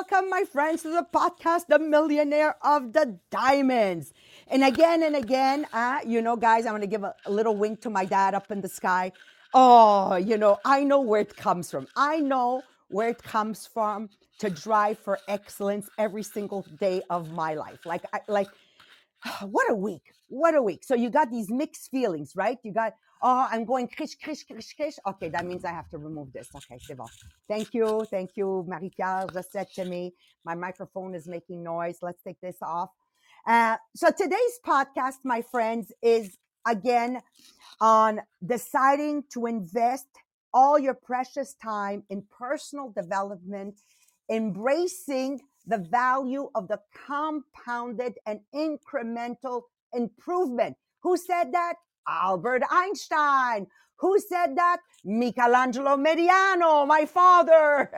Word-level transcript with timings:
Welcome, 0.00 0.30
my 0.30 0.44
friends, 0.50 0.80
to 0.84 0.88
the 0.88 1.06
podcast, 1.12 1.66
The 1.66 1.78
Millionaire 1.78 2.56
of 2.62 2.94
the 2.94 3.18
Diamonds. 3.30 4.14
And 4.48 4.64
again 4.64 5.02
and 5.02 5.14
again, 5.14 5.66
uh, 5.74 5.98
you 6.06 6.22
know, 6.22 6.36
guys, 6.36 6.64
I'm 6.64 6.72
going 6.72 6.80
to 6.80 6.86
give 6.86 7.02
a, 7.02 7.14
a 7.26 7.30
little 7.30 7.54
wink 7.54 7.82
to 7.82 7.90
my 7.90 8.06
dad 8.06 8.32
up 8.32 8.50
in 8.50 8.62
the 8.62 8.68
sky. 8.68 9.12
Oh, 9.52 10.16
you 10.16 10.38
know, 10.38 10.56
I 10.64 10.84
know 10.84 11.02
where 11.02 11.20
it 11.20 11.36
comes 11.36 11.70
from. 11.70 11.86
I 11.96 12.20
know 12.20 12.62
where 12.88 13.10
it 13.10 13.22
comes 13.22 13.66
from 13.66 14.08
to 14.38 14.48
drive 14.48 14.98
for 14.98 15.18
excellence 15.28 15.90
every 15.98 16.22
single 16.22 16.64
day 16.78 17.02
of 17.10 17.32
my 17.32 17.52
life. 17.52 17.84
Like, 17.84 18.04
I, 18.14 18.20
like, 18.26 18.48
what 19.42 19.70
a 19.70 19.74
week! 19.74 20.14
What 20.28 20.54
a 20.54 20.62
week! 20.62 20.82
So 20.82 20.94
you 20.94 21.10
got 21.10 21.30
these 21.30 21.50
mixed 21.50 21.90
feelings, 21.90 22.32
right? 22.34 22.56
You 22.62 22.72
got, 22.72 22.94
oh, 23.22 23.46
I'm 23.50 23.64
going 23.64 23.88
krish, 23.88 24.16
krish, 24.24 24.44
krish, 24.50 24.74
krish. 24.78 24.94
Okay, 25.06 25.28
that 25.28 25.44
means 25.44 25.64
I 25.64 25.70
have 25.70 25.88
to 25.90 25.98
remove 25.98 26.32
this. 26.32 26.48
Okay, 26.54 26.78
c'est 26.80 26.96
bon. 26.96 27.06
Thank 27.48 27.74
you, 27.74 28.04
thank 28.10 28.36
you, 28.36 28.64
Marie-Pierre 28.66 29.26
just 29.32 29.52
said 29.52 29.68
to 29.74 29.84
me, 29.84 30.14
my 30.44 30.54
microphone 30.54 31.14
is 31.14 31.26
making 31.26 31.62
noise. 31.62 31.98
Let's 32.02 32.22
take 32.22 32.40
this 32.40 32.56
off. 32.62 32.90
Uh, 33.46 33.76
so 33.94 34.10
today's 34.10 34.58
podcast, 34.66 35.18
my 35.24 35.42
friends, 35.42 35.92
is 36.02 36.36
again 36.66 37.20
on 37.80 38.20
deciding 38.44 39.24
to 39.32 39.46
invest 39.46 40.08
all 40.52 40.78
your 40.78 40.94
precious 40.94 41.54
time 41.54 42.02
in 42.10 42.22
personal 42.30 42.90
development, 42.90 43.80
embracing 44.30 45.40
the 45.66 45.78
value 45.78 46.50
of 46.54 46.68
the 46.68 46.80
compounded 47.06 48.14
and 48.26 48.40
incremental 48.54 49.62
improvement. 49.92 50.76
Who 51.02 51.16
said 51.16 51.52
that? 51.52 51.74
Albert 52.10 52.62
Einstein. 52.70 53.66
Who 53.98 54.18
said 54.18 54.56
that? 54.56 54.78
Michelangelo 55.04 55.96
Mediano, 55.96 56.86
my 56.86 57.06
father. 57.06 57.90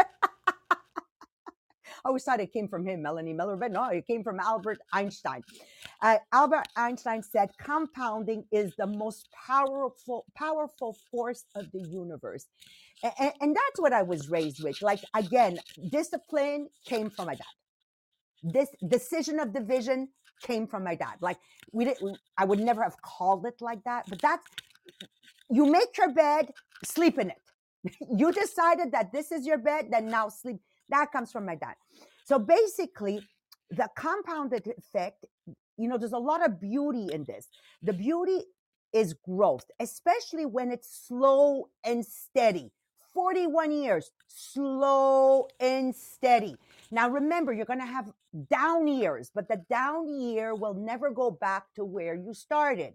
I 2.05 2.09
always 2.09 2.25
thought 2.25 2.41
it 2.41 2.53
came 2.53 2.67
from 2.67 2.85
him, 2.85 3.03
Melanie 3.03 3.33
Miller, 3.33 3.57
but 3.57 3.71
no, 3.71 3.85
it 3.85 4.07
came 4.07 4.25
from 4.25 4.41
Albert 4.41 4.79
Einstein. 4.93 5.43
Uh, 6.01 6.19
Albert 6.33 6.67
Einstein 6.77 7.23
said, 7.23 7.51
"Compounding 7.59 8.45
is 8.51 8.75
the 8.77 8.89
most 8.89 9.29
powerful, 9.47 10.25
powerful 10.35 10.97
force 11.13 11.45
of 11.55 11.71
the 11.71 11.81
universe," 11.81 12.47
and, 13.05 13.33
and 13.41 13.57
that's 13.57 13.81
what 13.81 13.93
I 13.93 14.03
was 14.03 14.29
raised 14.29 14.65
with. 14.65 14.83
Like 14.83 15.01
again, 15.15 15.61
discipline 15.91 16.69
came 16.85 17.09
from 17.09 17.27
my 17.27 17.37
dad. 17.37 17.47
This 18.43 18.69
decision 18.89 19.39
of 19.39 19.53
division 19.53 20.09
came 20.43 20.67
from 20.67 20.85
my 20.85 20.95
dad. 20.95 21.17
Like 21.21 21.39
we 21.73 21.85
didn't, 21.85 22.19
I 22.37 22.45
would 22.45 22.61
never 22.61 22.83
have 22.83 23.01
called 23.03 23.47
it 23.47 23.61
like 23.61 23.83
that, 23.85 24.05
but 24.09 24.21
that's 24.21 24.45
you 25.51 25.67
make 25.67 25.97
your 25.99 26.12
bed, 26.12 26.51
sleep 26.84 27.19
in 27.19 27.31
it. 27.31 27.97
you 28.17 28.33
decided 28.33 28.93
that 28.93 29.12
this 29.12 29.33
is 29.33 29.47
your 29.47 29.59
bed, 29.59 29.89
then 29.91 30.07
now 30.09 30.29
sleep. 30.29 30.57
That 30.89 31.12
comes 31.12 31.33
from 31.33 31.47
my 31.47 31.55
dad. 31.55 31.75
So 32.25 32.39
basically, 32.39 33.21
the 33.71 33.89
compounded 33.97 34.67
effect, 34.67 35.27
you 35.77 35.89
know, 35.89 35.99
there's 35.99 36.12
a 36.12 36.19
lot 36.19 36.45
of 36.45 36.61
beauty 36.61 37.09
in 37.12 37.25
this. 37.25 37.49
The 37.83 37.93
beauty 37.93 38.43
is 38.93 39.15
growth, 39.15 39.65
especially 39.81 40.47
when 40.47 40.71
it's 40.71 41.06
slow 41.06 41.69
and 41.84 42.05
steady. 42.05 42.71
41 43.15 43.73
years, 43.73 44.11
slow 44.28 45.49
and 45.61 45.95
steady. 45.95 46.56
Now, 46.91 47.09
remember, 47.09 47.53
you're 47.53 47.67
going 47.67 47.81
to 47.81 47.87
have 47.87 48.11
down 48.50 48.89
years, 48.89 49.31
but 49.34 49.49
the 49.49 49.62
down 49.71 50.09
year 50.09 50.55
will 50.55 50.75
never 50.75 51.11
go 51.11 51.31
back 51.31 51.65
to 51.77 51.84
where 51.84 52.15
you 52.15 52.34
started. 52.34 52.95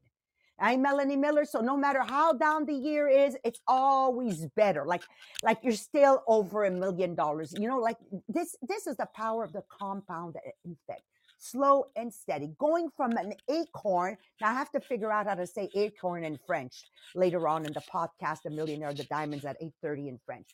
I'm 0.60 0.82
Melanie 0.82 1.16
Miller. 1.16 1.46
So 1.46 1.62
no 1.62 1.78
matter 1.78 2.02
how 2.02 2.34
down 2.34 2.66
the 2.66 2.74
year 2.74 3.08
is, 3.08 3.38
it's 3.44 3.60
always 3.68 4.48
better. 4.56 4.86
Like, 4.86 5.04
like 5.44 5.60
you're 5.62 5.74
still 5.74 6.24
over 6.28 6.66
a 6.66 6.72
million 6.72 7.14
dollars. 7.14 7.54
You 7.58 7.68
know, 7.68 7.78
like 7.80 7.98
this, 8.28 8.56
this 8.68 8.88
is 8.88 8.98
the 8.98 9.08
power 9.16 9.44
of 9.44 9.54
the 9.54 9.64
compound 9.70 10.36
effect. 10.66 11.04
Slow 11.38 11.86
and 11.96 12.14
steady. 12.14 12.52
Going 12.60 12.90
from 12.96 13.12
an 13.12 13.34
acorn. 13.50 14.18
Now 14.42 14.50
I 14.50 14.54
have 14.54 14.72
to 14.72 14.80
figure 14.80 15.12
out 15.12 15.28
how 15.28 15.36
to 15.36 15.48
say 15.48 15.70
acorn 15.76 16.24
in 16.24 16.38
French 16.46 16.84
later 17.16 17.48
on 17.48 17.66
in 17.66 17.74
the 17.74 17.82
podcast, 17.82 18.44
The 18.44 18.50
Millionaire 18.50 18.94
the 18.94 19.04
Diamonds 19.06 19.46
at 19.46 19.58
8:30 19.62 20.10
in 20.10 20.20
French 20.26 20.48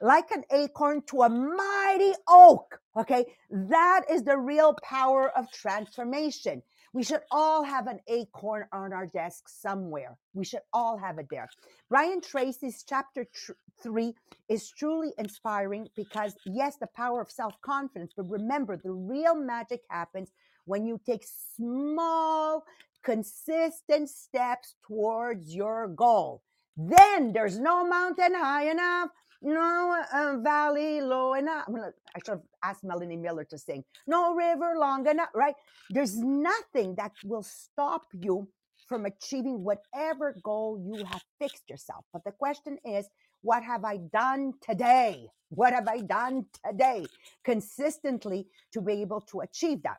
like 0.00 0.30
an 0.30 0.44
acorn 0.50 1.02
to 1.08 1.22
a 1.22 1.28
mighty 1.28 2.14
oak. 2.28 2.80
Okay. 2.98 3.26
That 3.50 4.02
is 4.10 4.22
the 4.22 4.38
real 4.38 4.74
power 4.82 5.30
of 5.36 5.50
transformation. 5.52 6.62
We 6.92 7.04
should 7.04 7.22
all 7.30 7.64
have 7.64 7.86
an 7.86 8.00
acorn 8.08 8.66
on 8.72 8.92
our 8.92 9.06
desk 9.06 9.48
somewhere. 9.48 10.18
We 10.34 10.44
should 10.44 10.62
all 10.72 10.98
have 10.98 11.18
it 11.18 11.28
there. 11.30 11.48
Brian 11.88 12.20
Tracy's 12.20 12.84
chapter 12.88 13.26
tr- 13.32 13.52
three 13.82 14.14
is 14.48 14.70
truly 14.70 15.12
inspiring 15.18 15.88
because, 15.96 16.36
yes, 16.46 16.76
the 16.78 16.88
power 16.96 17.20
of 17.20 17.30
self 17.30 17.54
confidence, 17.62 18.12
but 18.16 18.28
remember, 18.28 18.76
the 18.76 18.90
real 18.92 19.36
magic 19.36 19.82
happens 19.90 20.32
when 20.66 20.86
you 20.86 21.00
take 21.06 21.24
small, 21.56 22.64
consistent 23.04 24.08
steps 24.10 24.74
towards 24.86 25.54
your 25.54 25.88
goal. 25.88 26.42
Then 26.76 27.32
there's 27.32 27.58
no 27.58 27.86
mountain 27.86 28.34
high 28.34 28.70
enough, 28.70 29.10
no 29.42 30.02
uh, 30.12 30.36
valley 30.38 31.00
low 31.00 31.34
enough. 31.34 31.64
I'm 31.66 31.74
gonna, 31.74 31.92
I 32.14 32.18
should 32.18 32.32
have 32.32 32.42
asked 32.62 32.84
Melanie 32.84 33.16
Miller 33.16 33.44
to 33.44 33.58
sing. 33.58 33.84
No 34.06 34.34
river 34.34 34.74
long 34.76 35.06
enough, 35.06 35.30
right? 35.34 35.54
There's 35.90 36.18
nothing 36.18 36.94
that 36.96 37.12
will 37.24 37.42
stop 37.42 38.02
you 38.12 38.48
from 38.86 39.06
achieving 39.06 39.62
whatever 39.62 40.34
goal 40.42 40.82
you 40.84 41.04
have 41.04 41.22
fixed 41.38 41.70
yourself. 41.70 42.04
But 42.12 42.24
the 42.24 42.32
question 42.32 42.76
is, 42.84 43.06
what 43.42 43.62
have 43.62 43.84
I 43.84 43.98
done 44.12 44.52
today? 44.60 45.26
What 45.48 45.72
have 45.72 45.88
I 45.88 46.00
done 46.00 46.46
today 46.66 47.06
consistently 47.44 48.46
to 48.72 48.80
be 48.80 48.94
able 48.94 49.20
to 49.22 49.40
achieve 49.40 49.82
that? 49.84 49.98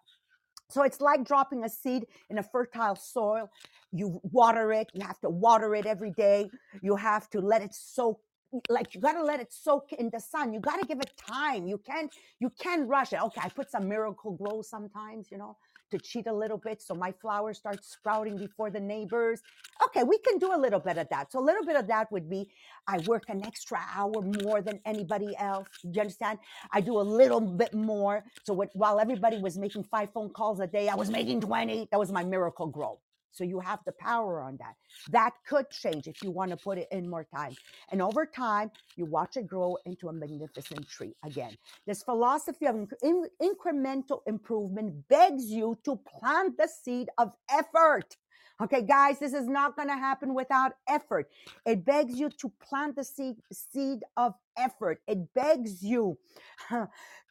So 0.70 0.84
it's 0.84 1.02
like 1.02 1.26
dropping 1.26 1.64
a 1.66 1.70
seed 1.70 2.06
in 2.30 2.38
a 2.38 2.44
fertile 2.44 2.96
soil. 2.96 3.50
You 3.92 4.22
water 4.24 4.72
it, 4.72 4.90
you 4.94 5.06
have 5.06 5.20
to 5.20 5.30
water 5.30 5.76
it 5.76 5.86
every 5.86 6.12
day. 6.12 6.50
You 6.82 6.96
have 6.96 7.30
to 7.32 7.40
let 7.40 7.62
it 7.62 7.74
soak 7.74 8.22
like 8.70 8.94
you 8.94 9.02
got 9.02 9.14
to 9.14 9.24
let 9.24 9.40
it 9.40 9.54
soak 9.54 9.94
in 9.94 10.10
the 10.10 10.20
sun. 10.20 10.54
You 10.54 10.60
got 10.60 10.80
to 10.80 10.86
give 10.86 11.00
it 11.00 11.12
time. 11.18 11.68
You 11.68 11.78
can't 11.78 12.14
you 12.40 12.50
can't 12.60 12.88
rush 12.88 13.14
it. 13.14 13.22
Okay 13.22 13.42
i 13.44 13.50
put 13.50 13.70
some 13.72 13.88
Miracle-Gro 13.88 14.62
sometimes 14.62 15.32
you 15.32 15.38
know 15.38 15.58
to 15.92 16.00
cheat 16.00 16.28
a 16.28 16.34
little 16.34 16.58
bit 16.58 16.82
so 16.82 16.96
my 16.96 17.12
flowers 17.22 17.58
start 17.58 17.84
sprouting 17.84 18.38
before 18.38 18.70
the 18.70 18.80
neighbors. 18.80 19.42
Okay 19.86 20.04
we 20.04 20.18
can 20.20 20.38
do 20.38 20.54
a 20.54 20.60
little 20.60 20.80
bit 20.80 20.98
of 20.98 21.08
that. 21.10 21.32
So 21.32 21.40
a 21.40 21.46
little 21.46 21.66
bit 21.66 21.76
of 21.76 21.88
that 21.88 22.12
would 22.12 22.30
be 22.30 22.50
i 22.88 22.98
work 23.08 23.24
an 23.30 23.46
extra 23.46 23.80
hour 23.96 24.22
more 24.44 24.62
than 24.62 24.80
anybody 24.86 25.36
else. 25.38 25.68
Do 25.84 25.92
you 25.94 26.02
understand? 26.02 26.40
I 26.72 26.82
do 26.82 27.00
a 27.00 27.08
little 27.20 27.42
bit 27.42 27.74
more. 27.74 28.24
So 28.44 28.54
what, 28.54 28.70
while 28.74 29.00
everybody 29.00 29.38
was 29.40 29.58
making 29.58 29.84
five 29.86 30.12
phone 30.14 30.30
calls 30.30 30.60
a 30.60 30.68
day 30.68 30.88
i 30.90 30.96
was 30.96 31.10
making 31.10 31.42
20 31.42 31.88
that 31.92 32.00
was 32.00 32.12
my 32.12 32.24
Miracle-Gro 32.24 33.00
so 33.32 33.44
you 33.44 33.60
have 33.60 33.80
the 33.86 33.94
power 33.94 34.42
on 34.42 34.58
that. 34.58 34.76
That 35.10 35.34
could 35.48 35.70
change 35.70 36.08
if 36.08 36.22
you 36.22 36.32
want 36.32 36.52
to 36.52 36.58
put 36.58 36.78
it 36.78 36.88
in 36.92 37.10
more 37.10 37.26
time. 37.34 37.56
And 37.92 38.02
over 38.02 38.26
time, 38.26 38.72
you 38.96 39.06
watch 39.06 39.38
it 39.38 39.48
grow 39.48 39.78
into 39.86 40.10
a 40.10 40.14
magnificent 40.14 40.88
tree. 40.88 41.16
Again, 41.24 41.56
this 41.88 42.04
philosophy 42.04 42.68
of 42.68 42.76
in- 43.02 43.30
incremental 43.42 44.22
improvement 44.28 45.08
begs 45.08 45.46
you 45.46 45.78
to 45.86 45.96
plant 45.96 46.58
the 46.58 46.68
seed 46.68 47.10
of 47.18 47.34
effort. 47.50 48.18
Okay, 48.62 48.84
guys, 48.84 49.18
this 49.18 49.34
is 49.34 49.48
not 49.48 49.76
going 49.76 49.88
to 49.88 49.96
happen 49.96 50.36
without 50.36 50.74
effort. 50.88 51.28
It 51.66 51.84
begs 51.84 52.14
you 52.20 52.30
to 52.30 52.52
plant 52.62 52.96
the 52.96 53.04
seed, 53.04 53.38
seed 53.52 54.04
of 54.18 54.36
effort. 54.56 55.02
It 55.08 55.34
begs 55.34 55.82
you 55.82 56.20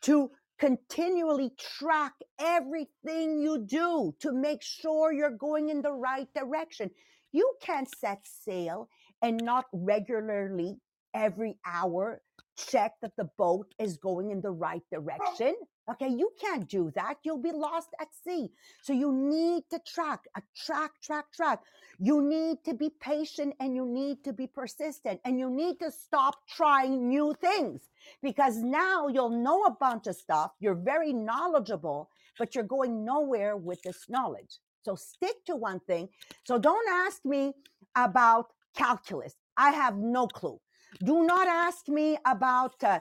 to 0.02 0.30
continually 0.60 1.50
track 1.58 2.12
everything 2.38 3.40
you 3.40 3.64
do 3.64 4.14
to 4.20 4.30
make 4.30 4.62
sure 4.62 5.10
you're 5.10 5.30
going 5.30 5.70
in 5.70 5.80
the 5.80 5.92
right 5.92 6.28
direction. 6.34 6.90
You 7.32 7.54
can't 7.62 7.88
set 7.98 8.20
sail 8.24 8.88
and 9.22 9.40
not 9.42 9.64
regularly 9.72 10.76
every 11.14 11.58
hour 11.66 12.20
check 12.68 12.92
that 13.00 13.12
the 13.16 13.28
boat 13.38 13.74
is 13.78 13.96
going 13.96 14.30
in 14.30 14.42
the 14.42 14.50
right 14.50 14.82
direction. 14.92 15.54
Okay, 15.90 16.08
you 16.08 16.30
can't 16.40 16.68
do 16.68 16.92
that. 16.94 17.16
You'll 17.24 17.42
be 17.42 17.50
lost 17.50 17.88
at 18.00 18.08
sea. 18.24 18.50
So 18.82 18.92
you 18.92 19.12
need 19.12 19.64
to 19.70 19.80
track, 19.80 20.20
track, 20.54 20.92
track, 21.02 21.32
track. 21.32 21.60
You 21.98 22.22
need 22.22 22.62
to 22.64 22.74
be 22.74 22.90
patient 23.00 23.54
and 23.58 23.74
you 23.74 23.84
need 23.84 24.22
to 24.24 24.32
be 24.32 24.46
persistent 24.46 25.20
and 25.24 25.38
you 25.38 25.50
need 25.50 25.80
to 25.80 25.90
stop 25.90 26.36
trying 26.48 27.08
new 27.08 27.34
things 27.40 27.88
because 28.22 28.58
now 28.58 29.08
you'll 29.08 29.30
know 29.30 29.64
a 29.64 29.72
bunch 29.72 30.06
of 30.06 30.14
stuff. 30.14 30.52
You're 30.60 30.76
very 30.76 31.12
knowledgeable, 31.12 32.08
but 32.38 32.54
you're 32.54 32.64
going 32.64 33.04
nowhere 33.04 33.56
with 33.56 33.82
this 33.82 34.08
knowledge. 34.08 34.58
So 34.82 34.94
stick 34.94 35.44
to 35.46 35.56
one 35.56 35.80
thing. 35.80 36.08
So 36.44 36.58
don't 36.58 36.88
ask 36.88 37.24
me 37.24 37.52
about 37.96 38.52
calculus. 38.76 39.34
I 39.56 39.72
have 39.72 39.96
no 39.96 40.28
clue. 40.28 40.60
Do 41.04 41.24
not 41.24 41.48
ask 41.48 41.88
me 41.88 42.16
about 42.26 42.82
uh, 42.82 43.00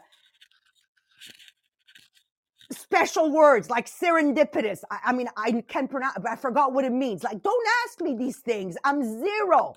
special 2.91 3.31
words 3.31 3.69
like 3.69 3.87
serendipitous. 3.87 4.83
I, 4.89 4.99
I, 5.07 5.13
mean, 5.13 5.27
I 5.37 5.63
can 5.67 5.87
pronounce, 5.87 6.15
but 6.21 6.31
I 6.31 6.35
forgot 6.35 6.73
what 6.73 6.85
it 6.85 6.91
means. 6.91 7.23
Like, 7.23 7.43
don't 7.43 7.67
ask 7.85 8.01
me 8.01 8.15
these 8.15 8.37
things. 8.37 8.77
I'm 8.83 9.03
zero. 9.03 9.75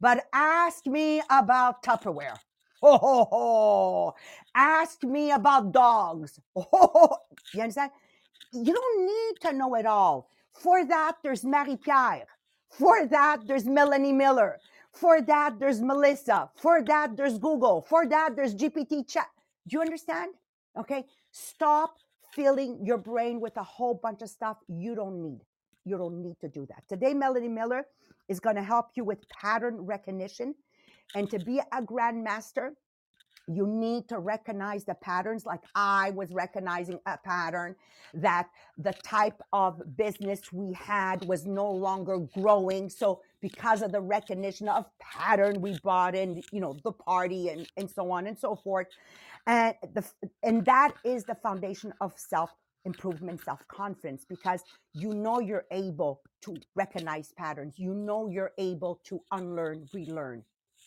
But 0.00 0.26
ask 0.34 0.86
me 0.86 1.22
about 1.30 1.82
Tupperware. 1.82 2.36
Oh, 2.84 2.98
ho, 2.98 3.28
ho. 3.30 4.14
ask 4.56 5.04
me 5.04 5.30
about 5.30 5.72
dogs. 5.72 6.40
Oh, 6.56 6.66
ho. 6.72 7.16
You 7.54 7.62
understand? 7.62 7.92
You 8.52 8.74
don't 8.74 9.06
need 9.06 9.34
to 9.42 9.52
know 9.52 9.74
it 9.76 9.86
all. 9.86 10.28
For 10.52 10.84
that, 10.84 11.14
there's 11.22 11.44
Marie 11.44 11.76
Pierre. 11.76 12.26
For 12.70 13.06
that, 13.06 13.46
there's 13.46 13.66
Melanie 13.66 14.12
Miller. 14.12 14.58
For 14.92 15.22
that, 15.22 15.60
there's 15.60 15.80
Melissa. 15.80 16.50
For 16.56 16.82
that, 16.84 17.16
there's 17.16 17.38
Google. 17.38 17.82
For 17.88 18.06
that, 18.06 18.36
there's 18.36 18.54
GPT 18.54 19.08
chat. 19.08 19.28
Do 19.68 19.76
you 19.76 19.80
understand? 19.80 20.32
Okay. 20.78 21.04
Stop 21.32 21.94
filling 22.34 22.84
your 22.84 22.98
brain 22.98 23.40
with 23.40 23.56
a 23.56 23.62
whole 23.62 23.94
bunch 23.94 24.22
of 24.22 24.28
stuff 24.28 24.58
you 24.68 24.94
don't 24.94 25.22
need. 25.22 25.40
You 25.84 25.98
don't 25.98 26.22
need 26.22 26.38
to 26.40 26.48
do 26.48 26.66
that. 26.66 26.84
Today, 26.88 27.14
Melanie 27.14 27.48
Miller 27.48 27.86
is 28.28 28.40
going 28.40 28.56
to 28.56 28.62
help 28.62 28.90
you 28.94 29.04
with 29.04 29.28
pattern 29.28 29.80
recognition. 29.80 30.54
And 31.14 31.28
to 31.30 31.38
be 31.38 31.58
a 31.58 31.82
grandmaster, 31.82 32.70
you 33.48 33.66
need 33.66 34.08
to 34.08 34.18
recognize 34.18 34.84
the 34.84 34.94
patterns 34.94 35.44
like 35.44 35.62
i 35.74 36.10
was 36.10 36.30
recognizing 36.32 36.98
a 37.06 37.18
pattern 37.18 37.74
that 38.14 38.48
the 38.78 38.92
type 39.04 39.40
of 39.52 39.82
business 39.96 40.52
we 40.52 40.72
had 40.74 41.24
was 41.24 41.44
no 41.46 41.70
longer 41.70 42.18
growing 42.18 42.88
so 42.88 43.20
because 43.42 43.82
of 43.82 43.92
the 43.92 44.00
recognition 44.00 44.68
of 44.68 44.86
pattern 45.00 45.60
we 45.62 45.78
brought 45.80 46.16
in 46.16 46.42
you 46.52 46.60
know 46.60 46.76
the 46.84 46.92
party 46.92 47.50
and, 47.50 47.68
and 47.78 47.90
so 47.90 48.10
on 48.12 48.28
and 48.28 48.38
so 48.38 48.56
forth 48.56 48.88
and 49.48 49.74
the 49.94 50.04
and 50.44 50.64
that 50.66 50.92
is 51.04 51.24
the 51.24 51.36
foundation 51.36 51.92
of 52.00 52.14
self 52.16 52.50
improvement 52.86 53.42
self 53.44 53.60
confidence 53.68 54.26
because 54.28 54.62
you 54.94 55.14
know 55.14 55.40
you're 55.40 55.66
able 55.72 56.22
to 56.42 56.56
recognize 56.76 57.32
patterns 57.38 57.74
you 57.78 57.94
know 57.94 58.28
you're 58.28 58.52
able 58.58 59.00
to 59.04 59.20
unlearn 59.32 59.86
relearn 59.94 60.44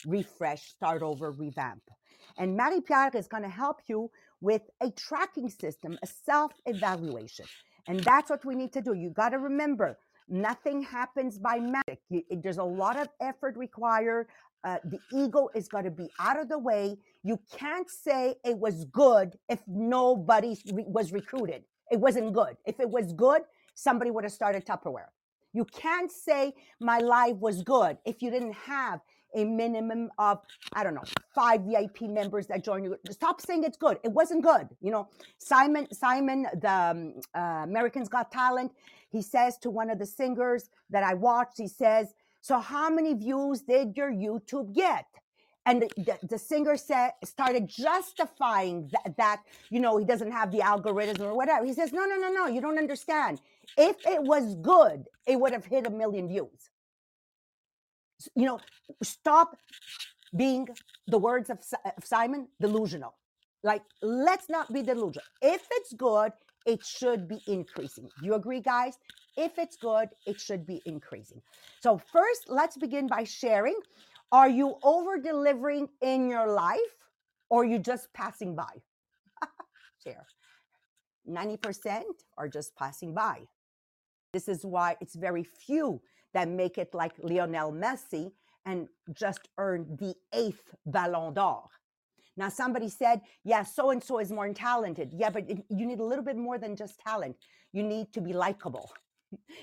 refresh 0.08 0.64
start 0.70 1.04
over 1.04 1.32
revamp 1.32 1.84
and 2.38 2.58
Marie 2.58 2.82
Pierre 2.82 3.12
is 3.16 3.28
going 3.28 3.44
to 3.44 3.50
help 3.50 3.82
you 3.88 4.12
with 4.42 4.64
a 4.82 4.92
tracking 4.92 5.50
system, 5.50 5.98
a 6.04 6.08
self 6.08 6.54
evaluation. 6.66 7.46
And 7.88 8.00
that's 8.02 8.30
what 8.30 8.46
we 8.46 8.56
need 8.56 8.74
to 8.74 8.82
do. 8.82 8.94
You 8.94 9.12
got 9.12 9.30
to 9.30 9.40
remember, 9.40 9.98
nothing 10.28 10.82
happens 10.82 11.38
by 11.38 11.60
magic. 11.60 12.00
You, 12.10 12.24
there's 12.32 12.58
a 12.58 12.64
lot 12.64 12.98
of 12.98 13.10
effort 13.22 13.56
required. 13.58 14.28
Uh, 14.64 14.78
the 14.86 15.00
ego 15.14 15.50
is 15.54 15.68
going 15.68 15.84
to 15.84 15.92
be 15.92 16.10
out 16.20 16.40
of 16.40 16.50
the 16.50 16.58
way. 16.58 16.98
You 17.24 17.40
can't 17.56 17.90
say 17.90 18.36
it 18.44 18.58
was 18.58 18.86
good 18.86 19.38
if 19.48 19.60
nobody 19.68 20.58
re- 20.74 20.86
was 20.88 21.12
recruited. 21.12 21.64
It 21.92 22.00
wasn't 22.00 22.34
good. 22.34 22.58
If 22.66 22.80
it 22.80 22.90
was 22.90 23.14
good, 23.14 23.44
somebody 23.76 24.10
would 24.10 24.24
have 24.24 24.34
started 24.34 24.66
Tupperware. 24.66 25.10
You 25.54 25.66
can't 25.66 26.12
say 26.12 26.54
my 26.80 26.98
life 27.00 27.38
was 27.38 27.62
good 27.62 27.98
if 28.06 28.22
you 28.22 28.32
didn't 28.32 28.54
have 28.54 29.02
a 29.36 29.44
minimum 29.44 30.10
of 30.18 30.40
I 30.74 30.84
don't 30.84 30.96
know 30.96 31.04
five 31.34 31.62
VIP 31.62 32.04
members 32.04 32.48
that 32.48 32.64
join 32.64 32.84
you. 32.84 32.98
Stop 33.12 33.42
saying 33.42 33.64
it's 33.64 33.78
good. 33.78 34.00
It 34.04 34.12
wasn't 34.12 34.44
good. 34.44 34.70
You 34.82 34.92
know, 34.92 35.10
Simon 35.38 35.88
Simon 35.94 36.48
the 36.62 36.72
um, 36.72 37.14
uh, 37.36 37.64
America's 37.64 38.10
Got 38.10 38.32
Talent. 38.32 38.72
He 39.12 39.22
says 39.22 39.58
to 39.60 39.70
one 39.70 39.90
of 39.90 40.00
the 40.00 40.06
singers 40.06 40.70
that 40.90 41.04
I 41.04 41.14
watched. 41.14 41.58
He 41.58 41.68
says, 41.68 42.14
"So 42.42 42.60
how 42.60 42.90
many 42.90 43.14
views 43.14 43.62
did 43.62 43.96
your 43.96 44.12
YouTube 44.12 44.74
get?" 44.74 45.06
And 45.68 45.82
the, 45.82 45.90
the, 45.98 46.28
the 46.28 46.38
singer 46.38 46.78
said 46.78 47.12
started 47.24 47.68
justifying 47.68 48.90
that, 48.92 49.18
that 49.18 49.42
you 49.70 49.80
know 49.80 49.98
he 49.98 50.06
doesn't 50.06 50.32
have 50.32 50.52
the 50.52 50.62
algorithm 50.62 51.28
or 51.28 51.36
whatever. 51.36 51.66
He 51.66 51.74
says, 51.74 51.92
"No, 51.94 52.06
no, 52.06 52.16
no, 52.16 52.32
no. 52.32 52.48
You 52.48 52.62
don't 52.62 52.78
understand. 52.78 53.42
If 53.78 53.98
it 54.06 54.22
was 54.24 54.56
good, 54.56 55.06
it 55.28 55.40
would 55.40 55.54
have 55.54 55.66
hit 55.66 55.86
a 55.88 55.90
million 55.90 56.28
views." 56.28 56.70
You 58.36 58.46
know, 58.46 58.60
stop 59.04 59.58
being 60.36 60.68
the 61.08 61.18
words 61.18 61.50
of, 61.50 61.60
of 61.98 62.06
Simon 62.06 62.48
delusional. 62.60 63.16
Like, 63.64 63.84
let's 64.02 64.50
not 64.50 64.72
be 64.72 64.82
delusional. 64.84 65.26
If 65.42 65.68
it's 65.72 65.94
good, 65.94 66.32
it 66.66 66.84
should 66.86 67.28
be 67.28 67.40
increasing. 67.48 68.10
You 68.22 68.36
agree, 68.36 68.62
guys? 68.62 68.98
If 69.38 69.58
it's 69.58 69.76
good, 69.76 70.10
it 70.26 70.40
should 70.40 70.66
be 70.66 70.82
increasing. 70.86 71.42
So, 71.82 71.98
first, 71.98 72.46
let's 72.48 72.78
begin 72.78 73.08
by 73.08 73.24
sharing. 73.24 73.76
Are 74.32 74.50
you 74.50 74.76
over 74.84 75.18
delivering 75.18 75.88
in 76.02 76.30
your 76.30 76.48
life 76.48 76.80
or 77.50 77.62
are 77.62 77.66
you 77.66 77.80
just 77.80 78.12
passing 78.14 78.56
by? 78.56 78.74
Share. 80.04 80.26
90% 81.30 82.04
are 82.38 82.48
just 82.48 82.76
passing 82.76 83.14
by. 83.14 83.42
This 84.34 84.48
is 84.48 84.66
why 84.66 84.96
it's 85.00 85.16
very 85.16 85.44
few 85.44 86.02
that 86.36 86.48
make 86.50 86.78
it 86.78 86.94
like 86.94 87.14
Lionel 87.20 87.72
Messi 87.72 88.32
and 88.66 88.88
just 89.14 89.50
earn 89.58 89.96
the 90.00 90.14
eighth 90.34 90.76
Ballon 90.86 91.34
d'Or. 91.34 91.64
Now, 92.38 92.50
somebody 92.50 92.90
said, 92.90 93.22
yeah, 93.46 93.64
so 93.64 93.92
and 93.92 94.04
so 94.04 94.20
is 94.20 94.32
more 94.32 94.52
talented. 94.54 95.14
Yeah, 95.16 95.30
but 95.30 95.50
it- 95.50 95.66
you 95.70 95.86
need 95.86 96.02
a 96.02 96.04
little 96.04 96.24
bit 96.26 96.36
more 96.36 96.58
than 96.58 96.76
just 96.76 97.00
talent. 97.00 97.38
You 97.72 97.84
need 97.84 98.12
to 98.14 98.22
be 98.22 98.34
likable. 98.34 98.92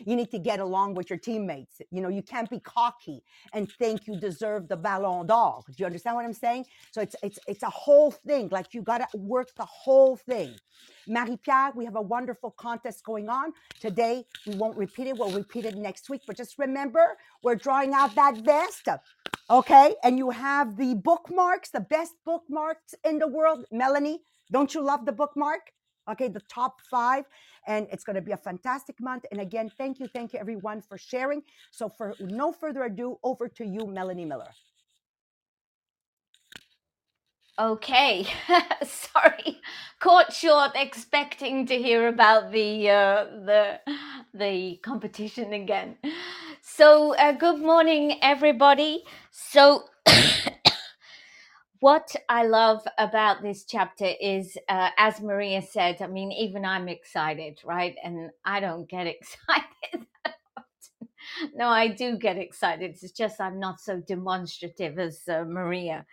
You 0.07 0.17
need 0.17 0.31
to 0.31 0.39
get 0.39 0.61
along 0.61 0.95
with 0.95 1.11
your 1.11 1.19
teammates. 1.19 1.81
You 1.91 2.03
know, 2.03 2.09
you 2.09 2.23
can't 2.23 2.51
be 2.51 2.61
cocky 2.61 3.23
and 3.53 3.71
think 3.73 4.07
you 4.07 4.19
deserve 4.19 4.69
the 4.69 4.77
Ballon 4.77 5.27
d'Or. 5.27 5.63
Do 5.69 5.75
you 5.79 5.87
understand 5.87 6.17
what 6.17 6.25
I'm 6.25 6.33
saying? 6.33 6.67
So 6.93 7.01
it's 7.01 7.17
it's 7.23 7.39
it's 7.49 7.63
a 7.63 7.71
whole 7.71 8.11
thing. 8.11 8.49
Like 8.51 8.75
you 8.75 8.83
gotta 8.83 9.07
work 9.15 9.55
the 9.57 9.67
whole 9.67 10.17
thing. 10.17 10.57
Marie 11.09 11.37
Pierre, 11.37 11.73
we 11.75 11.85
have 11.85 11.97
a 11.97 12.03
wonderful 12.03 12.51
contest 12.53 13.05
going 13.05 13.29
on 13.29 13.53
today. 13.81 14.25
We 14.47 14.57
won't 14.57 14.77
repeat 14.77 15.09
it. 15.09 15.19
We'll 15.19 15.33
repeat 15.33 15.65
it 15.65 15.77
next 15.77 16.11
week. 16.11 16.23
But 16.27 16.37
just 16.37 16.59
remember, 16.59 17.17
we're 17.43 17.57
drawing 17.57 17.93
out 17.95 18.15
that 18.15 18.39
vest. 18.39 18.89
Okay, 19.51 19.95
and 20.05 20.19
you 20.19 20.31
have 20.31 20.77
the 20.77 20.95
bookmarks, 20.95 21.71
the 21.71 21.81
best 21.81 22.15
bookmarks 22.25 22.95
in 23.05 23.19
the 23.19 23.29
world. 23.29 23.65
Melanie, 23.73 24.21
don't 24.51 24.75
you 24.75 24.81
love 24.83 25.05
the 25.05 25.13
bookmark? 25.13 25.61
Okay, 26.11 26.29
the 26.29 26.41
top 26.49 26.81
five, 26.91 27.25
and 27.67 27.87
it's 27.93 28.05
going 28.05 28.17
to 28.17 28.23
be 28.23 28.33
a 28.33 28.37
fantastic 28.39 29.01
month. 29.01 29.25
And 29.33 29.41
again, 29.41 29.71
thank 29.79 30.01
you, 30.01 30.09
thank 30.09 30.33
you, 30.35 30.41
everyone, 30.41 30.83
for 30.83 30.99
sharing. 30.99 31.43
So, 31.73 31.89
for 31.89 32.15
no 32.21 32.53
further 32.53 32.85
ado, 32.85 33.19
over 33.25 33.49
to 33.49 33.65
you, 33.67 33.87
Melanie 33.87 34.27
Miller. 34.27 34.51
Okay, 37.59 38.27
sorry, 38.85 39.63
caught 40.01 40.35
short 40.35 40.73
expecting 40.77 41.67
to 41.69 41.79
hear 41.79 42.09
about 42.09 42.53
the 42.53 42.91
uh, 42.91 43.27
the 43.47 43.81
the 44.35 44.79
competition 44.85 45.55
again. 45.55 45.97
So, 46.63 47.17
uh, 47.17 47.33
good 47.33 47.61
morning, 47.63 48.19
everybody. 48.23 49.05
So, 49.33 49.87
what 51.83 52.15
I 52.29 52.45
love 52.47 52.83
about 52.97 53.43
this 53.43 53.65
chapter 53.65 54.07
is, 54.21 54.57
uh, 54.69 54.91
as 54.97 55.21
Maria 55.21 55.63
said, 55.63 56.01
I 56.01 56.07
mean, 56.07 56.31
even 56.31 56.65
I'm 56.65 56.89
excited, 56.89 57.59
right? 57.65 57.97
And 58.05 58.31
I 58.45 58.61
don't 58.61 58.89
get 58.89 59.07
excited. 59.09 60.07
no, 61.57 61.67
I 61.67 61.89
do 61.89 62.19
get 62.19 62.39
excited. 62.39 62.93
It's 63.03 63.11
just 63.11 63.41
I'm 63.41 63.59
not 63.59 63.81
so 63.81 64.01
demonstrative 64.01 65.01
as 65.01 65.23
uh, 65.29 65.45
Maria. 65.45 66.07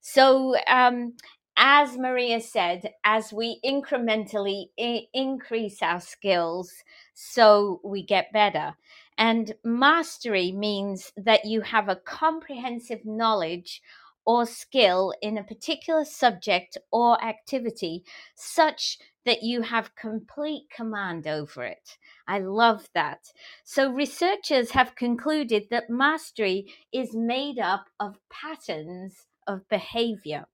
So, 0.00 0.56
um, 0.66 1.14
as 1.56 1.96
Maria 1.96 2.40
said, 2.40 2.90
as 3.04 3.32
we 3.32 3.60
incrementally 3.64 4.66
I- 4.80 5.06
increase 5.14 5.80
our 5.80 6.00
skills, 6.00 6.72
so 7.14 7.80
we 7.84 8.02
get 8.04 8.32
better. 8.32 8.74
And 9.16 9.54
mastery 9.64 10.52
means 10.52 11.12
that 11.16 11.44
you 11.44 11.60
have 11.60 11.88
a 11.88 11.96
comprehensive 11.96 13.04
knowledge 13.06 13.80
or 14.24 14.46
skill 14.46 15.12
in 15.22 15.38
a 15.38 15.44
particular 15.44 16.04
subject 16.04 16.78
or 16.90 17.22
activity, 17.22 18.04
such 18.34 18.98
that 19.24 19.42
you 19.42 19.62
have 19.62 19.94
complete 19.94 20.68
command 20.70 21.26
over 21.26 21.64
it. 21.64 21.96
I 22.26 22.40
love 22.40 22.88
that. 22.94 23.32
So, 23.64 23.90
researchers 23.90 24.70
have 24.72 24.94
concluded 24.94 25.68
that 25.70 25.90
mastery 25.90 26.74
is 26.92 27.14
made 27.14 27.58
up 27.58 27.86
of 28.00 28.18
patterns 28.30 29.26
of 29.46 29.68
behavior, 29.68 30.46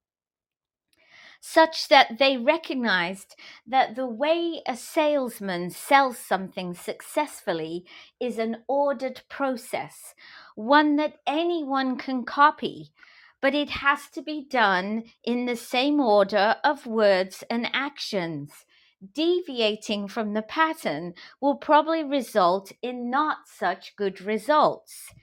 such 1.41 1.89
that 1.89 2.19
they 2.19 2.37
recognized 2.37 3.35
that 3.67 3.95
the 3.97 4.07
way 4.07 4.61
a 4.67 4.77
salesman 4.77 5.71
sells 5.71 6.19
something 6.19 6.75
successfully 6.75 7.85
is 8.21 8.39
an 8.39 8.63
ordered 8.69 9.23
process, 9.29 10.15
one 10.55 10.97
that 10.97 11.15
anyone 11.27 11.97
can 11.97 12.25
copy. 12.25 12.93
But 13.41 13.55
it 13.55 13.71
has 13.71 14.09
to 14.15 14.23
be 14.23 14.45
done 14.45 15.05
in 15.25 15.47
the 15.47 15.57
same 15.57 16.01
order 16.01 16.57
of 16.63 16.87
words 16.87 17.43
and 17.49 17.69
actions. 17.73 18.67
Deviating 19.15 20.09
from 20.09 20.35
the 20.35 20.43
pattern 20.43 21.15
will 21.41 21.57
probably 21.57 22.05
result 22.05 22.73
in 22.83 23.09
not 23.11 23.49
such 23.49 23.97
good 23.97 24.21
results. 24.21 25.15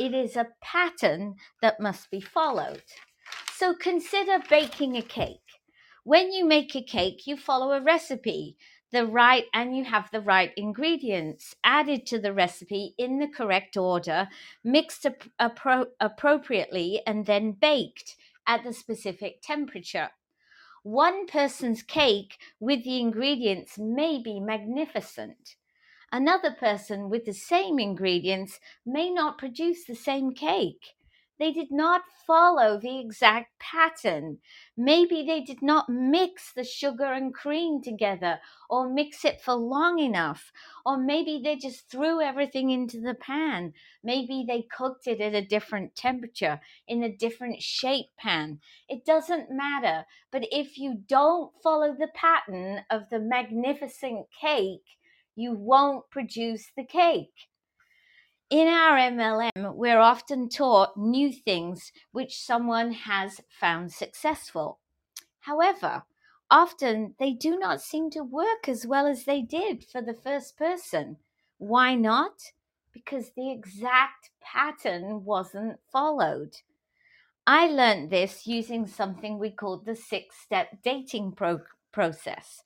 It 0.00 0.14
is 0.14 0.34
a 0.34 0.48
pattern 0.60 1.36
that 1.62 1.78
must 1.78 2.10
be 2.10 2.20
followed. 2.20 2.82
So 3.54 3.74
consider 3.74 4.38
baking 4.48 4.96
a 4.96 5.02
cake. 5.02 5.38
When 6.02 6.32
you 6.32 6.44
make 6.44 6.74
a 6.74 6.82
cake, 6.82 7.26
you 7.26 7.36
follow 7.36 7.72
a 7.72 7.80
recipe, 7.80 8.56
the 8.92 9.06
right 9.06 9.44
and 9.54 9.76
you 9.76 9.84
have 9.84 10.10
the 10.10 10.20
right 10.20 10.52
ingredients 10.56 11.54
added 11.64 12.06
to 12.06 12.18
the 12.18 12.32
recipe 12.32 12.94
in 12.98 13.18
the 13.18 13.28
correct 13.28 13.76
order, 13.76 14.28
mixed 14.64 15.06
ap- 15.06 15.24
appro- 15.40 15.90
appropriately 16.00 17.00
and 17.06 17.26
then 17.26 17.52
baked 17.52 18.16
at 18.46 18.64
the 18.64 18.72
specific 18.72 19.40
temperature. 19.42 20.10
One 20.82 21.26
person's 21.26 21.82
cake 21.82 22.38
with 22.58 22.84
the 22.84 23.00
ingredients 23.00 23.78
may 23.78 24.20
be 24.22 24.40
magnificent. 24.40 25.56
Another 26.10 26.50
person 26.50 27.10
with 27.10 27.24
the 27.24 27.34
same 27.34 27.78
ingredients 27.78 28.58
may 28.84 29.10
not 29.10 29.38
produce 29.38 29.84
the 29.84 29.94
same 29.94 30.32
cake. 30.32 30.94
They 31.40 31.52
did 31.52 31.72
not 31.72 32.02
follow 32.26 32.78
the 32.78 33.00
exact 33.00 33.58
pattern. 33.58 34.40
Maybe 34.76 35.24
they 35.26 35.40
did 35.40 35.62
not 35.62 35.88
mix 35.88 36.52
the 36.52 36.64
sugar 36.64 37.12
and 37.12 37.34
cream 37.34 37.82
together 37.82 38.40
or 38.68 38.88
mix 38.88 39.24
it 39.24 39.40
for 39.40 39.54
long 39.54 39.98
enough. 39.98 40.52
Or 40.86 40.98
maybe 40.98 41.40
they 41.42 41.56
just 41.56 41.90
threw 41.90 42.20
everything 42.20 42.70
into 42.70 43.00
the 43.00 43.14
pan. 43.14 43.72
Maybe 44.04 44.44
they 44.46 44.62
cooked 44.62 45.06
it 45.08 45.20
at 45.22 45.34
a 45.34 45.44
different 45.44 45.96
temperature 45.96 46.60
in 46.86 47.02
a 47.02 47.16
different 47.16 47.62
shape 47.62 48.14
pan. 48.18 48.60
It 48.88 49.06
doesn't 49.06 49.50
matter. 49.50 50.06
But 50.30 50.46
if 50.52 50.78
you 50.78 50.94
don't 51.08 51.52
follow 51.62 51.94
the 51.98 52.10
pattern 52.14 52.84
of 52.90 53.08
the 53.10 53.18
magnificent 53.18 54.26
cake, 54.40 54.98
you 55.34 55.54
won't 55.54 56.10
produce 56.10 56.70
the 56.76 56.84
cake. 56.84 57.49
In 58.50 58.66
our 58.66 58.96
MLM, 58.96 59.76
we're 59.76 60.00
often 60.00 60.48
taught 60.48 60.96
new 60.96 61.32
things 61.32 61.92
which 62.10 62.42
someone 62.42 62.90
has 62.90 63.40
found 63.48 63.92
successful. 63.92 64.80
However, 65.38 66.02
often 66.50 67.14
they 67.20 67.32
do 67.32 67.56
not 67.56 67.80
seem 67.80 68.10
to 68.10 68.24
work 68.24 68.68
as 68.68 68.84
well 68.84 69.06
as 69.06 69.24
they 69.24 69.40
did 69.40 69.84
for 69.84 70.02
the 70.02 70.14
first 70.14 70.56
person. 70.56 71.18
Why 71.58 71.94
not? 71.94 72.50
Because 72.92 73.30
the 73.36 73.52
exact 73.52 74.30
pattern 74.40 75.24
wasn't 75.24 75.78
followed. 75.92 76.56
I 77.46 77.68
learned 77.68 78.10
this 78.10 78.48
using 78.48 78.84
something 78.84 79.38
we 79.38 79.52
called 79.52 79.86
the 79.86 79.94
six 79.94 80.34
step 80.40 80.82
dating 80.82 81.32
pro- 81.36 81.60
process. 81.92 82.64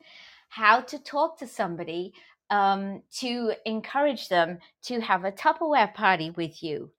How 0.49 0.81
to 0.81 0.99
talk 0.99 1.39
to 1.41 1.47
somebody 1.47 2.15
um, 2.51 3.03
to 3.19 3.53
encourage 3.65 4.29
them 4.29 4.59
to 4.85 5.01
have 5.01 5.25
a 5.25 5.33
Tupperware 5.33 5.93
party 5.95 6.31
with 6.31 6.63
you. 6.63 6.91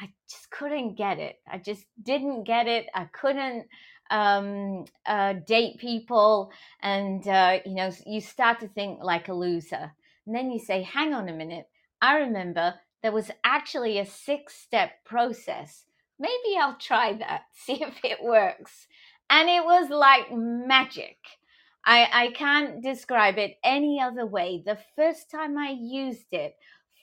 I 0.00 0.10
just 0.28 0.50
couldn't 0.50 0.96
get 0.96 1.18
it. 1.18 1.40
I 1.50 1.58
just 1.58 1.84
didn't 2.02 2.44
get 2.44 2.66
it. 2.66 2.86
I 2.94 3.04
couldn't 3.04 3.66
um, 4.10 4.84
uh, 5.06 5.34
date 5.46 5.78
people. 5.78 6.50
And, 6.80 7.26
uh, 7.26 7.58
you 7.64 7.74
know, 7.74 7.90
you 8.06 8.20
start 8.20 8.60
to 8.60 8.68
think 8.68 9.00
like 9.02 9.28
a 9.28 9.34
loser. 9.34 9.92
And 10.26 10.34
then 10.34 10.50
you 10.50 10.58
say, 10.58 10.82
hang 10.82 11.14
on 11.14 11.28
a 11.28 11.32
minute. 11.32 11.68
I 12.00 12.18
remember 12.18 12.74
there 13.02 13.12
was 13.12 13.30
actually 13.44 13.98
a 13.98 14.06
six 14.06 14.54
step 14.54 15.04
process. 15.04 15.84
Maybe 16.18 16.56
I'll 16.60 16.76
try 16.76 17.14
that, 17.14 17.42
see 17.52 17.82
if 17.82 18.04
it 18.04 18.22
works. 18.22 18.86
And 19.30 19.48
it 19.48 19.64
was 19.64 19.90
like 19.90 20.32
magic. 20.32 21.16
I, 21.84 22.08
I 22.12 22.30
can't 22.32 22.82
describe 22.82 23.38
it 23.38 23.58
any 23.64 24.00
other 24.00 24.24
way. 24.24 24.62
The 24.64 24.78
first 24.94 25.30
time 25.30 25.58
I 25.58 25.70
used 25.70 26.32
it, 26.32 26.54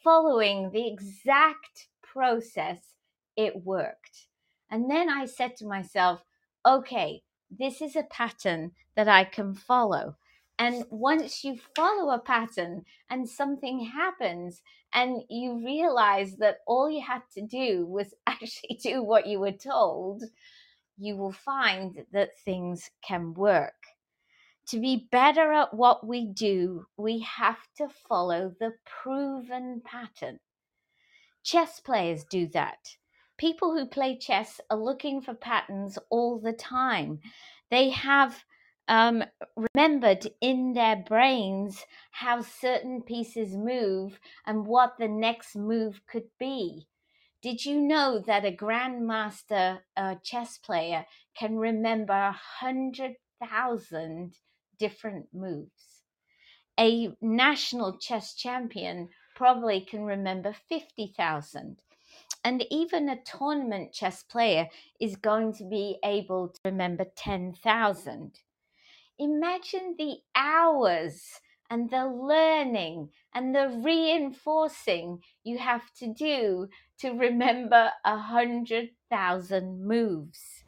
following 0.04 0.72
the 0.72 0.88
exact 0.88 1.88
process, 2.02 2.80
it 3.36 3.66
worked. 3.66 4.28
And 4.72 4.90
then 4.90 5.10
I 5.10 5.26
said 5.26 5.58
to 5.58 5.68
myself, 5.68 6.24
okay, 6.66 7.22
this 7.52 7.82
is 7.82 7.96
a 7.96 8.04
pattern 8.04 8.72
that 8.96 9.08
I 9.08 9.26
can 9.26 9.54
follow. 9.54 10.16
And 10.58 10.86
once 10.90 11.44
you 11.44 11.58
follow 11.76 12.14
a 12.14 12.20
pattern 12.20 12.84
and 13.10 13.28
something 13.28 13.80
happens, 13.80 14.62
and 14.94 15.22
you 15.30 15.64
realize 15.64 16.38
that 16.38 16.60
all 16.66 16.90
you 16.90 17.02
had 17.02 17.22
to 17.34 17.42
do 17.42 17.86
was 17.86 18.14
actually 18.28 18.80
do 18.82 19.04
what 19.04 19.28
you 19.28 19.40
were 19.40 19.52
told, 19.52 20.24
you 20.98 21.16
will 21.16 21.32
find 21.32 22.06
that 22.12 22.38
things 22.44 22.90
can 23.02 23.34
work 23.34 23.74
to 24.70 24.80
be 24.80 25.08
better 25.12 25.52
at 25.52 25.74
what 25.74 26.06
we 26.06 26.26
do, 26.26 26.86
we 26.98 27.20
have 27.20 27.58
to 27.78 27.88
follow 28.08 28.54
the 28.60 28.74
proven 28.86 29.82
pattern. 29.84 30.40
Chess 31.44 31.80
players 31.80 32.24
do 32.24 32.48
that. 32.48 32.98
People 33.38 33.74
who 33.74 33.86
play 33.86 34.18
chess 34.18 34.62
are 34.70 34.78
looking 34.78 35.22
for 35.22 35.34
patterns 35.34 35.98
all 36.10 36.40
the 36.40 36.54
time. 36.54 37.20
They 37.72 37.90
have 37.90 38.44
um, 38.88 39.24
remembered 39.76 40.28
in 40.42 40.74
their 40.74 40.98
brains 40.98 41.86
how 42.12 42.42
certain 42.42 43.02
pieces 43.02 43.56
move 43.56 44.20
and 44.46 44.68
what 44.68 44.98
the 45.00 45.08
next 45.08 45.56
move 45.56 46.02
could 46.08 46.30
be. 46.38 46.88
Did 47.42 47.66
you 47.66 47.80
know 47.80 48.20
that 48.28 48.46
a 48.46 48.52
grandmaster 48.52 49.80
uh, 49.96 50.16
chess 50.22 50.58
player 50.58 51.06
can 51.38 51.58
remember 51.58 52.14
a 52.14 52.38
hundred 52.60 53.16
thousand 53.42 54.36
different 54.80 55.28
moves. 55.34 56.04
A 56.80 57.16
national 57.22 57.98
chess 57.98 58.34
champion 58.34 59.10
probably 59.36 59.82
can 59.82 60.04
remember 60.04 60.54
50,000. 60.54 61.82
And 62.44 62.66
even 62.72 63.10
a 63.10 63.22
tournament 63.22 63.92
chess 63.94 64.24
player 64.24 64.70
is 65.00 65.18
going 65.18 65.54
to 65.54 65.66
be 65.66 66.00
able 66.04 66.50
to 66.50 66.60
remember 66.66 67.06
10,000. 67.16 68.40
Imagine 69.20 69.96
the 69.98 70.20
hours 70.36 71.42
and 71.70 71.90
the 71.90 72.08
learning 72.08 73.10
and 73.34 73.54
the 73.54 73.70
reinforcing 73.84 75.22
you 75.44 75.58
have 75.58 75.94
to 75.96 76.14
do 76.14 76.70
to 77.00 77.12
remember 77.12 77.92
a 78.06 78.18
hundred 78.18 78.92
thousand 79.10 79.86
moves. 79.86 80.59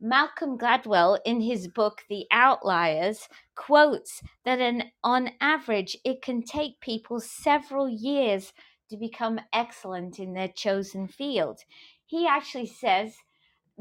Malcolm 0.00 0.56
Gladwell, 0.56 1.18
in 1.26 1.42
his 1.42 1.68
book 1.68 2.04
The 2.08 2.26
Outliers, 2.30 3.28
quotes 3.54 4.22
that 4.44 4.58
an, 4.58 4.84
on 5.04 5.32
average 5.40 5.96
it 6.04 6.22
can 6.22 6.42
take 6.42 6.80
people 6.80 7.20
several 7.20 7.86
years 7.86 8.54
to 8.88 8.96
become 8.96 9.40
excellent 9.52 10.18
in 10.18 10.32
their 10.32 10.48
chosen 10.48 11.06
field. 11.06 11.60
He 12.06 12.26
actually 12.26 12.66
says 12.66 13.16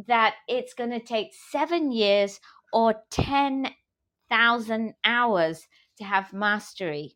that 0.08 0.36
it's 0.48 0.74
going 0.74 0.92
to 0.92 1.00
take 1.00 1.34
seven 1.34 1.92
years 1.92 2.42
or 2.74 2.96
10,000 3.12 4.94
hours 5.06 5.68
to 5.98 6.04
have 6.04 6.34
mastery. 6.34 7.16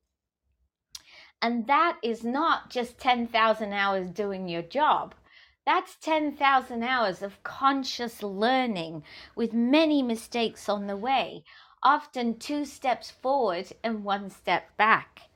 And 1.42 1.68
that 1.68 1.98
is 2.02 2.24
not 2.24 2.70
just 2.70 2.98
10,000 3.00 3.74
hours 3.74 4.10
doing 4.10 4.48
your 4.48 4.62
job. 4.62 5.14
That's 5.66 5.96
10,000 5.96 6.84
hours 6.84 7.22
of 7.22 7.42
conscious 7.44 8.22
learning 8.22 9.04
with 9.36 9.54
many 9.54 10.04
mistakes 10.04 10.68
on 10.68 10.88
the 10.88 10.98
way, 10.98 11.44
often 11.82 12.38
two 12.38 12.66
steps 12.66 13.10
forward 13.10 13.72
and 13.84 14.04
one 14.04 14.30
step 14.30 14.76
back. 14.78 15.30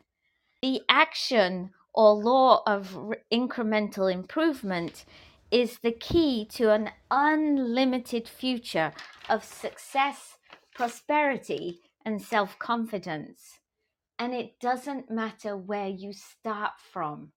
The 0.61 0.81
action 0.89 1.71
or 1.93 2.13
law 2.13 2.61
of 2.67 3.13
incremental 3.31 4.11
improvement 4.11 5.05
is 5.49 5.79
the 5.79 5.93
key 5.93 6.45
to 6.45 6.71
an 6.71 6.91
unlimited 7.09 8.27
future 8.27 8.93
of 9.29 9.45
success, 9.45 10.37
prosperity, 10.75 11.79
and 12.05 12.21
self 12.21 12.59
confidence. 12.59 13.59
And 14.19 14.33
it 14.33 14.59
doesn't 14.59 15.09
matter 15.09 15.55
where 15.55 15.87
you 15.87 16.11
start 16.11 16.73
from. 16.91 17.31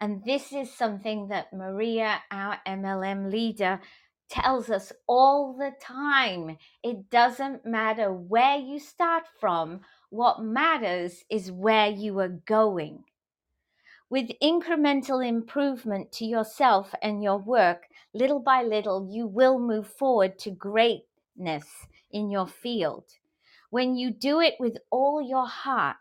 And 0.00 0.24
this 0.24 0.52
is 0.52 0.72
something 0.72 1.28
that 1.28 1.52
Maria, 1.52 2.22
our 2.30 2.58
MLM 2.66 3.30
leader, 3.30 3.80
tells 4.30 4.70
us 4.70 4.92
all 5.06 5.52
the 5.52 5.72
time. 5.78 6.56
It 6.82 7.10
doesn't 7.10 7.66
matter 7.66 8.10
where 8.10 8.56
you 8.56 8.78
start 8.78 9.24
from, 9.38 9.80
what 10.08 10.42
matters 10.42 11.24
is 11.28 11.52
where 11.52 11.88
you 11.88 12.18
are 12.20 12.28
going. 12.28 13.04
With 14.08 14.30
incremental 14.42 15.26
improvement 15.26 16.12
to 16.12 16.24
yourself 16.24 16.94
and 17.02 17.22
your 17.22 17.38
work, 17.38 17.86
little 18.14 18.40
by 18.40 18.62
little, 18.62 19.06
you 19.10 19.26
will 19.26 19.58
move 19.58 19.86
forward 19.86 20.38
to 20.40 20.50
greatness 20.50 21.66
in 22.10 22.30
your 22.30 22.46
field. 22.46 23.04
When 23.68 23.96
you 23.96 24.10
do 24.10 24.40
it 24.40 24.54
with 24.58 24.78
all 24.90 25.22
your 25.22 25.46
heart 25.46 25.96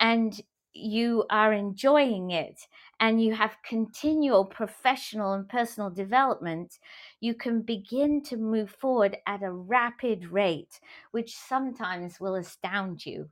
and 0.00 0.40
you 0.72 1.24
are 1.30 1.52
enjoying 1.52 2.30
it 2.30 2.66
and 3.00 3.22
you 3.22 3.34
have 3.34 3.62
continual 3.62 4.44
professional 4.44 5.32
and 5.32 5.48
personal 5.48 5.90
development, 5.90 6.78
you 7.20 7.34
can 7.34 7.62
begin 7.62 8.22
to 8.24 8.36
move 8.36 8.70
forward 8.70 9.16
at 9.26 9.42
a 9.42 9.52
rapid 9.52 10.26
rate, 10.32 10.80
which 11.12 11.36
sometimes 11.36 12.20
will 12.20 12.34
astound 12.34 13.06
you. 13.06 13.30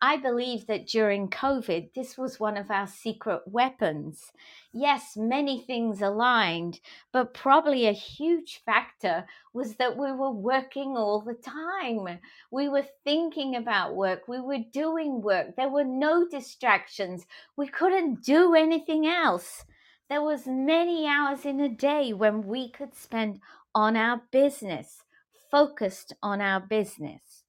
I 0.00 0.18
believe 0.18 0.66
that 0.66 0.86
during 0.86 1.28
COVID, 1.28 1.94
this 1.94 2.18
was 2.18 2.38
one 2.38 2.56
of 2.58 2.70
our 2.70 2.86
secret 2.86 3.40
weapons. 3.46 4.32
Yes, 4.72 5.16
many 5.16 5.62
things 5.62 6.02
aligned, 6.02 6.80
but 7.12 7.32
probably 7.32 7.86
a 7.86 7.92
huge 7.92 8.60
factor 8.66 9.24
was 9.54 9.76
that 9.76 9.96
we 9.96 10.12
were 10.12 10.30
working 10.32 10.96
all 10.96 11.20
the 11.20 11.34
time. 11.34 12.18
We 12.50 12.68
were 12.68 12.86
thinking 13.04 13.56
about 13.56 13.94
work, 13.94 14.28
we 14.28 14.40
were 14.40 14.64
doing 14.72 15.22
work, 15.22 15.56
there 15.56 15.70
were 15.70 15.84
no 15.84 16.28
distractions, 16.28 17.24
we 17.56 17.68
couldn't 17.68 18.22
do 18.22 18.54
anything 18.54 19.06
else. 19.06 19.64
There 20.10 20.22
was 20.22 20.46
many 20.46 21.06
hours 21.06 21.46
in 21.46 21.60
a 21.60 21.68
day 21.68 22.12
when 22.12 22.46
we 22.46 22.70
could 22.70 22.94
spend 22.94 23.40
on 23.74 23.96
our 23.96 24.22
business, 24.30 25.02
focused 25.50 26.12
on 26.22 26.42
our 26.42 26.60
business. 26.60 27.43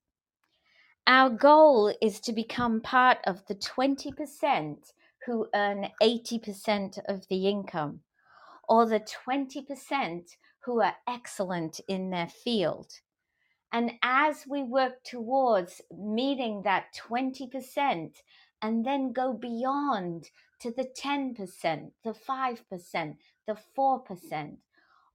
Our 1.08 1.30
goal 1.30 1.94
is 2.02 2.20
to 2.22 2.34
become 2.34 2.82
part 2.82 3.20
of 3.26 3.46
the 3.46 3.54
20% 3.54 4.92
who 5.28 5.48
earn 5.54 5.90
80% 6.02 7.00
of 7.08 7.28
the 7.28 7.48
income, 7.48 8.00
or 8.68 8.88
the 8.88 9.02
20% 9.02 10.36
who 10.64 10.82
are 10.82 10.96
excellent 11.08 11.80
in 11.88 12.10
their 12.10 12.28
field. 12.28 12.92
And 13.72 13.92
as 14.02 14.48
we 14.48 14.64
work 14.64 15.04
towards 15.04 15.80
meeting 15.96 16.64
that 16.64 16.86
20% 16.96 18.16
and 18.64 18.86
then 18.86 19.14
go 19.14 19.34
beyond 19.34 20.32
to 20.62 20.72
the 20.72 20.88
10%, 20.98 21.92
the 22.04 22.16
5%, 22.28 23.18
the 23.46 23.58
4%, 23.78 24.58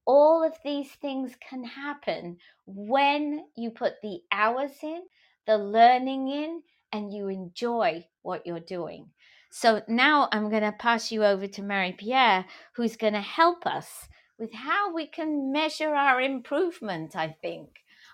all 0.07 0.45
of 0.45 0.55
these 0.65 0.93
things 0.93 1.33
can 1.49 1.65
happen 1.65 2.39
when 2.67 3.47
you 3.57 3.71
put 3.71 3.95
the 4.03 4.21
hours 4.31 4.73
in 4.85 5.03
the 5.47 5.59
learning 5.59 6.29
in 6.29 6.63
and 6.93 7.13
you 7.13 7.29
enjoy 7.29 8.07
what 8.23 8.47
you're 8.47 8.61
doing. 8.61 9.11
So 9.51 9.83
now 9.89 10.29
I'm 10.33 10.49
going 10.49 10.63
to 10.63 10.73
pass 10.73 11.11
you 11.11 11.25
over 11.25 11.47
to 11.47 11.63
Mary 11.63 11.93
Pierre, 11.93 12.45
who's 12.75 12.97
going 12.97 13.15
to 13.15 13.21
help 13.21 13.67
us 13.67 14.09
with 14.39 14.53
how 14.53 14.95
we 14.95 15.07
can 15.07 15.53
measure 15.53 15.95
our 15.95 16.21
improvement, 16.21 17.17
I 17.17 17.37
think. 17.43 17.69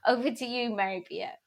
Over 0.07 0.31
to 0.31 0.45
you, 0.45 0.75
Mary 0.75 1.05
Pierre. 1.07 1.39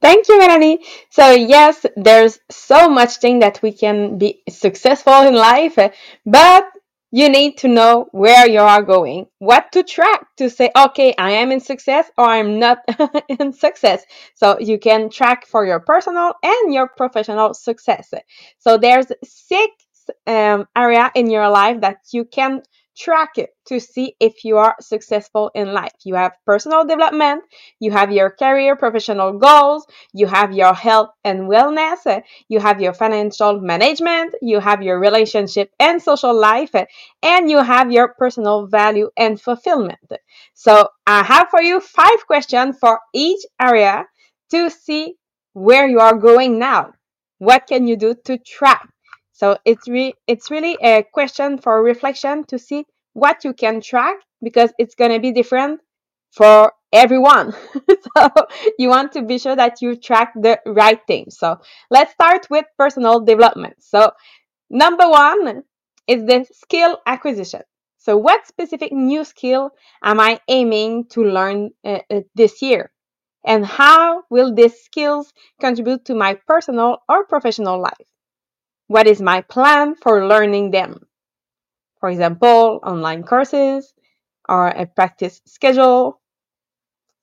Thank 0.00 0.28
you, 0.28 0.38
Melanie. 0.38 0.84
So 1.10 1.30
yes, 1.30 1.84
there's 1.96 2.38
so 2.50 2.88
much 2.88 3.16
thing 3.16 3.40
that 3.40 3.60
we 3.62 3.72
can 3.72 4.18
be 4.18 4.42
successful 4.48 5.22
in 5.22 5.34
life, 5.34 5.78
but 6.24 6.64
you 7.12 7.28
need 7.28 7.58
to 7.58 7.68
know 7.68 8.08
where 8.12 8.48
you 8.48 8.60
are 8.60 8.82
going, 8.82 9.26
what 9.38 9.72
to 9.72 9.82
track 9.82 10.26
to 10.36 10.50
say, 10.50 10.70
okay, 10.76 11.14
I 11.18 11.32
am 11.32 11.52
in 11.52 11.60
success 11.60 12.10
or 12.18 12.24
I'm 12.24 12.58
not 12.58 12.78
in 13.28 13.52
success. 13.52 14.04
So 14.34 14.58
you 14.58 14.78
can 14.78 15.08
track 15.08 15.46
for 15.46 15.64
your 15.64 15.80
personal 15.80 16.34
and 16.42 16.74
your 16.74 16.88
professional 16.88 17.54
success. 17.54 18.12
So 18.58 18.76
there's 18.76 19.06
six 19.24 19.72
um, 20.26 20.66
area 20.76 21.10
in 21.14 21.30
your 21.30 21.48
life 21.48 21.80
that 21.80 21.98
you 22.12 22.24
can 22.24 22.62
track 22.96 23.36
it 23.36 23.50
to 23.66 23.78
see 23.78 24.14
if 24.20 24.44
you 24.44 24.56
are 24.56 24.74
successful 24.80 25.50
in 25.54 25.72
life. 25.72 25.92
You 26.04 26.14
have 26.14 26.32
personal 26.46 26.84
development, 26.84 27.44
you 27.78 27.90
have 27.90 28.10
your 28.10 28.30
career 28.30 28.76
professional 28.76 29.38
goals, 29.38 29.86
you 30.12 30.26
have 30.26 30.52
your 30.52 30.74
health 30.74 31.10
and 31.24 31.48
wellness, 31.48 32.06
eh, 32.06 32.20
you 32.48 32.60
have 32.60 32.80
your 32.80 32.94
financial 32.94 33.60
management, 33.60 34.34
you 34.40 34.60
have 34.60 34.82
your 34.82 34.98
relationship 34.98 35.70
and 35.78 36.02
social 36.02 36.34
life, 36.34 36.74
eh, 36.74 36.86
and 37.22 37.50
you 37.50 37.62
have 37.62 37.92
your 37.92 38.14
personal 38.18 38.66
value 38.66 39.10
and 39.16 39.40
fulfillment. 39.40 39.98
So 40.54 40.88
I 41.06 41.22
have 41.22 41.48
for 41.50 41.62
you 41.62 41.80
five 41.80 42.26
questions 42.26 42.78
for 42.78 43.00
each 43.12 43.44
area 43.60 44.06
to 44.50 44.70
see 44.70 45.14
where 45.52 45.86
you 45.86 46.00
are 46.00 46.16
going 46.16 46.58
now. 46.58 46.92
What 47.38 47.66
can 47.66 47.86
you 47.86 47.96
do 47.96 48.14
to 48.24 48.38
track 48.38 48.88
so 49.38 49.58
it's 49.64 49.86
re- 49.88 50.14
it's 50.26 50.50
really 50.50 50.76
a 50.82 51.02
question 51.12 51.58
for 51.58 51.82
reflection 51.82 52.44
to 52.46 52.58
see 52.58 52.84
what 53.12 53.44
you 53.44 53.52
can 53.52 53.80
track 53.80 54.16
because 54.42 54.70
it's 54.78 54.94
going 54.94 55.12
to 55.12 55.20
be 55.20 55.32
different 55.32 55.80
for 56.32 56.72
everyone. 56.92 57.52
so 58.16 58.30
you 58.78 58.88
want 58.88 59.12
to 59.12 59.22
be 59.22 59.38
sure 59.38 59.56
that 59.56 59.82
you 59.82 59.96
track 59.96 60.32
the 60.34 60.58
right 60.66 61.00
thing. 61.06 61.26
So 61.30 61.60
let's 61.90 62.12
start 62.12 62.46
with 62.50 62.64
personal 62.78 63.20
development. 63.20 63.76
So 63.80 64.10
number 64.70 65.08
1 65.08 65.64
is 66.06 66.24
the 66.24 66.46
skill 66.52 66.98
acquisition. 67.06 67.62
So 67.98 68.16
what 68.16 68.46
specific 68.46 68.92
new 68.92 69.24
skill 69.24 69.70
am 70.02 70.20
I 70.20 70.40
aiming 70.48 71.06
to 71.10 71.24
learn 71.24 71.70
uh, 71.84 72.00
uh, 72.10 72.20
this 72.36 72.62
year? 72.62 72.92
And 73.46 73.64
how 73.66 74.24
will 74.30 74.54
these 74.54 74.80
skills 74.82 75.32
contribute 75.60 76.04
to 76.06 76.14
my 76.14 76.34
personal 76.46 76.98
or 77.08 77.26
professional 77.26 77.80
life? 77.80 78.08
What 78.88 79.06
is 79.06 79.20
my 79.20 79.42
plan 79.42 79.94
for 79.96 80.26
learning 80.26 80.70
them? 80.70 81.06
For 82.00 82.08
example, 82.10 82.80
online 82.84 83.22
courses 83.24 83.94
or 84.48 84.68
a 84.68 84.86
practice 84.86 85.42
schedule. 85.46 86.20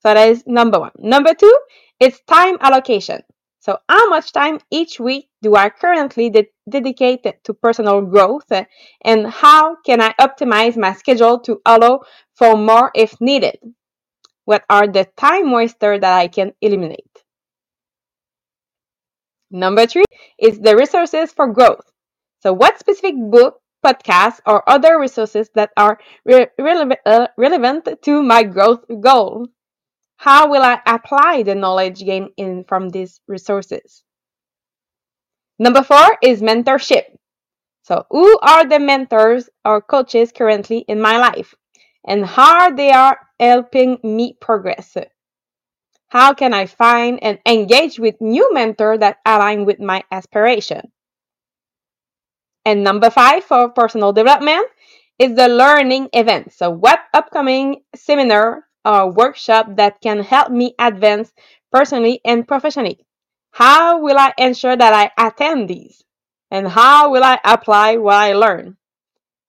So 0.00 0.14
that 0.14 0.28
is 0.28 0.46
number 0.46 0.78
one. 0.78 0.92
Number 0.98 1.34
two 1.34 1.58
is 2.00 2.20
time 2.28 2.58
allocation. 2.60 3.22
So, 3.60 3.78
how 3.88 4.10
much 4.10 4.32
time 4.32 4.60
each 4.70 5.00
week 5.00 5.30
do 5.40 5.56
I 5.56 5.70
currently 5.70 6.28
de- 6.28 6.50
dedicate 6.68 7.42
to 7.44 7.54
personal 7.54 8.02
growth, 8.02 8.52
uh, 8.52 8.64
and 9.02 9.26
how 9.26 9.76
can 9.76 10.02
I 10.02 10.12
optimize 10.20 10.76
my 10.76 10.92
schedule 10.92 11.40
to 11.40 11.62
allow 11.64 12.02
for 12.34 12.58
more 12.58 12.90
if 12.94 13.18
needed? 13.22 13.58
What 14.44 14.64
are 14.68 14.86
the 14.86 15.06
time 15.16 15.50
wasters 15.52 16.00
that 16.02 16.18
I 16.18 16.28
can 16.28 16.52
eliminate? 16.60 17.23
Number 19.54 19.86
three 19.86 20.04
is 20.38 20.60
the 20.60 20.76
resources 20.76 21.32
for 21.32 21.48
growth. 21.48 21.90
So, 22.40 22.52
what 22.52 22.78
specific 22.78 23.14
book, 23.16 23.62
podcast, 23.82 24.40
or 24.46 24.68
other 24.68 25.00
resources 25.00 25.48
that 25.54 25.70
are 25.78 25.98
re- 26.26 26.48
relevant, 26.58 27.00
uh, 27.06 27.28
relevant 27.38 27.88
to 28.02 28.22
my 28.22 28.42
growth 28.42 28.84
goal? 29.00 29.48
How 30.16 30.48
will 30.50 30.62
I 30.62 30.80
apply 30.86 31.44
the 31.44 31.54
knowledge 31.54 32.04
gained 32.04 32.30
in 32.36 32.64
from 32.64 32.90
these 32.90 33.20
resources? 33.28 34.04
Number 35.58 35.82
four 35.82 36.16
is 36.22 36.42
mentorship. 36.42 37.06
So, 37.82 38.06
who 38.10 38.38
are 38.40 38.66
the 38.66 38.78
mentors 38.80 39.50
or 39.64 39.82
coaches 39.82 40.32
currently 40.32 40.78
in 40.88 41.00
my 41.00 41.18
life, 41.18 41.54
and 42.06 42.26
how 42.26 42.60
are 42.60 42.76
they 42.76 42.92
are 42.92 43.18
helping 43.40 43.98
me 44.04 44.36
progress? 44.40 44.96
How 46.14 46.32
can 46.32 46.54
I 46.54 46.66
find 46.66 47.18
and 47.24 47.40
engage 47.44 47.98
with 47.98 48.20
new 48.20 48.54
mentors 48.54 49.00
that 49.00 49.18
align 49.26 49.64
with 49.64 49.80
my 49.80 50.04
aspiration? 50.12 50.92
And 52.64 52.84
number 52.84 53.10
five 53.10 53.42
for 53.42 53.70
personal 53.70 54.12
development 54.12 54.68
is 55.18 55.34
the 55.34 55.48
learning 55.48 56.10
event. 56.12 56.52
So, 56.52 56.70
what 56.70 57.00
upcoming 57.12 57.82
seminar 57.96 58.62
or 58.84 59.10
workshop 59.10 59.74
that 59.74 60.00
can 60.00 60.22
help 60.22 60.52
me 60.52 60.76
advance 60.78 61.32
personally 61.72 62.20
and 62.24 62.46
professionally? 62.46 63.04
How 63.50 63.98
will 63.98 64.16
I 64.16 64.32
ensure 64.38 64.76
that 64.76 64.94
I 64.94 65.10
attend 65.18 65.68
these? 65.68 66.04
And 66.48 66.68
how 66.68 67.10
will 67.10 67.24
I 67.24 67.40
apply 67.44 67.96
what 67.96 68.14
I 68.14 68.34
learn? 68.34 68.76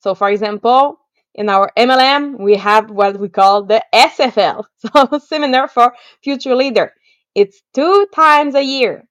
So, 0.01 0.15
for 0.15 0.31
example, 0.31 0.97
in 1.35 1.49
our 1.49 1.71
MLM, 1.77 2.39
we 2.39 2.55
have 2.55 2.89
what 2.89 3.19
we 3.19 3.29
call 3.29 3.63
the 3.65 3.83
SFL, 3.93 4.65
so 4.77 5.19
Seminar 5.19 5.67
for 5.67 5.93
Future 6.23 6.55
Leader. 6.55 6.93
It's 7.35 7.61
two 7.73 8.07
times 8.13 8.55
a 8.55 8.63
year. 8.63 9.03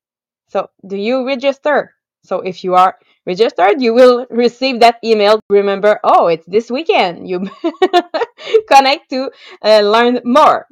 So, 0.49 0.69
do 0.87 0.97
you 0.97 1.27
register? 1.27 1.95
So, 2.25 2.41
if 2.41 2.65
you 2.65 2.75
are 2.75 2.97
registered, 3.27 3.83
you 3.83 3.93
will 3.95 4.27
receive 4.31 4.81
that 4.81 4.97
email. 5.05 5.41
Remember, 5.51 6.01
oh, 6.03 6.29
it's 6.29 6.47
this 6.47 6.71
weekend. 6.71 7.29
You 7.29 7.51
connect 8.69 9.11
to 9.11 9.31
uh, 9.63 9.81
learn 9.81 10.21
more. 10.25 10.67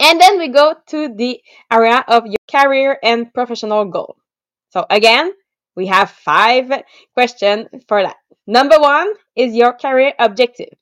And 0.00 0.20
then 0.20 0.38
we 0.38 0.48
go 0.48 0.74
to 0.88 1.08
the 1.14 1.40
area 1.70 2.04
of 2.06 2.26
your 2.26 2.42
career 2.50 2.98
and 3.02 3.32
professional 3.32 3.84
goal. 3.86 4.16
So, 4.70 4.84
again, 4.90 5.32
we 5.76 5.86
have 5.86 6.10
five 6.10 6.70
questions 7.14 7.68
for 7.88 8.02
that. 8.02 8.16
Number 8.46 8.78
one 8.78 9.12
is 9.36 9.54
your 9.54 9.72
career 9.72 10.14
objective. 10.18 10.74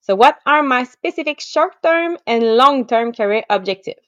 So, 0.00 0.14
what 0.14 0.38
are 0.46 0.62
my 0.62 0.84
specific 0.84 1.40
short 1.40 1.82
term 1.82 2.18
and 2.26 2.56
long 2.56 2.86
term 2.86 3.12
career 3.12 3.44
objectives? 3.50 4.00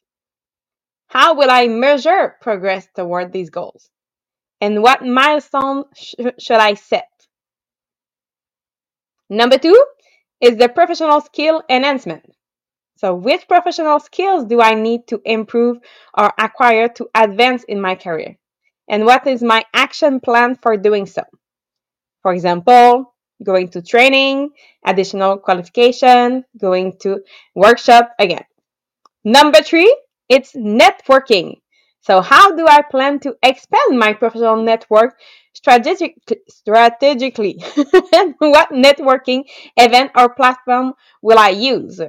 How 1.08 1.34
will 1.34 1.50
I 1.50 1.68
measure 1.68 2.36
progress 2.40 2.88
toward 2.96 3.32
these 3.32 3.50
goals? 3.50 3.90
And 4.60 4.82
what 4.82 5.04
milestone 5.04 5.84
sh- 5.94 6.14
should 6.38 6.56
I 6.58 6.74
set? 6.74 7.08
Number 9.28 9.58
two 9.58 9.84
is 10.40 10.56
the 10.56 10.68
professional 10.68 11.20
skill 11.20 11.62
enhancement. 11.68 12.24
So, 12.96 13.14
which 13.14 13.46
professional 13.46 14.00
skills 14.00 14.44
do 14.44 14.60
I 14.60 14.74
need 14.74 15.06
to 15.08 15.20
improve 15.24 15.78
or 16.16 16.32
acquire 16.38 16.88
to 16.88 17.08
advance 17.14 17.64
in 17.64 17.80
my 17.80 17.96
career? 17.96 18.38
And 18.88 19.04
what 19.04 19.26
is 19.26 19.42
my 19.42 19.64
action 19.74 20.20
plan 20.20 20.56
for 20.56 20.76
doing 20.76 21.06
so? 21.06 21.22
For 22.24 22.32
example, 22.32 23.14
going 23.44 23.68
to 23.68 23.82
training, 23.82 24.52
additional 24.86 25.36
qualification, 25.36 26.46
going 26.58 26.96
to 27.02 27.20
workshop 27.54 28.12
again. 28.18 28.44
Number 29.24 29.60
three, 29.60 29.94
it's 30.30 30.54
networking. 30.54 31.60
So 32.00 32.22
how 32.22 32.56
do 32.56 32.66
I 32.66 32.80
plan 32.80 33.20
to 33.20 33.36
expand 33.42 33.98
my 33.98 34.14
professional 34.14 34.56
network 34.56 35.18
strategic, 35.52 36.16
strategically? 36.48 37.62
what 38.38 38.70
networking 38.70 39.44
event 39.76 40.12
or 40.16 40.34
platform 40.34 40.94
will 41.20 41.38
I 41.38 41.50
use? 41.50 42.00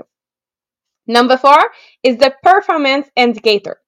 Number 1.08 1.36
four 1.36 1.60
is 2.04 2.16
the 2.20 2.34
performance 2.42 3.10
indicator. 3.18 3.82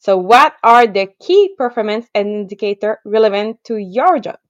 So 0.00 0.16
what 0.16 0.56
are 0.64 0.88
the 0.88 1.06
key 1.20 1.54
performance 1.56 2.08
indicator 2.14 2.98
relevant 3.04 3.62
to 3.66 3.76
your 3.76 4.18
job? 4.18 4.41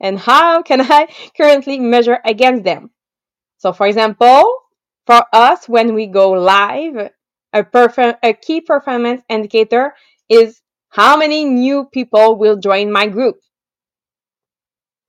And 0.00 0.18
how 0.18 0.62
can 0.62 0.80
I 0.80 1.08
currently 1.36 1.78
measure 1.78 2.18
against 2.24 2.64
them? 2.64 2.90
So 3.58 3.72
for 3.72 3.86
example, 3.86 4.60
for 5.06 5.24
us 5.32 5.68
when 5.68 5.94
we 5.94 6.06
go 6.06 6.32
live, 6.32 7.10
a, 7.52 7.62
perf- 7.62 8.18
a 8.22 8.32
key 8.34 8.60
performance 8.60 9.22
indicator 9.28 9.94
is 10.28 10.60
how 10.88 11.16
many 11.16 11.44
new 11.44 11.84
people 11.92 12.36
will 12.36 12.56
join 12.56 12.90
my 12.90 13.06
group. 13.06 13.36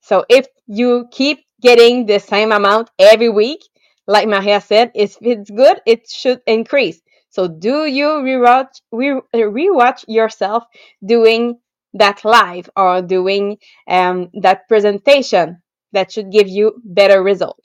So 0.00 0.24
if 0.28 0.46
you 0.66 1.08
keep 1.10 1.40
getting 1.60 2.06
the 2.06 2.18
same 2.20 2.52
amount 2.52 2.90
every 2.98 3.28
week, 3.28 3.60
like 4.06 4.28
Maria 4.28 4.60
said, 4.60 4.92
if 4.94 5.16
it's 5.20 5.50
good, 5.50 5.80
it 5.84 6.08
should 6.08 6.40
increase. 6.46 7.00
So 7.30 7.48
do 7.48 7.86
you 7.86 8.06
rewatch 8.06 8.80
re- 8.92 9.20
rewatch 9.34 10.04
yourself 10.06 10.64
doing 11.04 11.58
that 11.98 12.24
live 12.24 12.70
or 12.76 13.02
doing 13.02 13.58
um, 13.88 14.30
that 14.42 14.68
presentation 14.68 15.62
that 15.92 16.12
should 16.12 16.30
give 16.32 16.48
you 16.48 16.80
better 16.84 17.22
result 17.22 17.60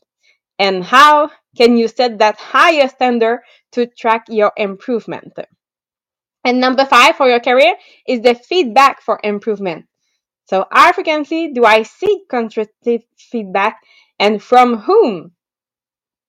And 0.60 0.84
how 0.84 1.32
can 1.58 1.78
you 1.78 1.88
set 1.90 2.20
that 2.20 2.38
higher 2.38 2.88
standard 2.88 3.42
to 3.74 3.88
track 3.88 4.26
your 4.30 4.54
improvement? 4.58 5.34
And 6.46 6.60
number 6.62 6.86
five 6.86 7.16
for 7.18 7.28
your 7.28 7.40
career 7.40 7.76
is 8.08 8.22
the 8.22 8.36
feedback 8.36 9.02
for 9.02 9.20
improvement. 9.24 9.88
So 10.48 10.66
how 10.72 10.94
frequently 10.94 11.54
do 11.54 11.66
I 11.66 11.84
seek 11.84 12.30
constructive 12.30 13.04
feedback 13.18 13.82
and 14.20 14.42
from 14.44 14.78
whom? 14.80 15.34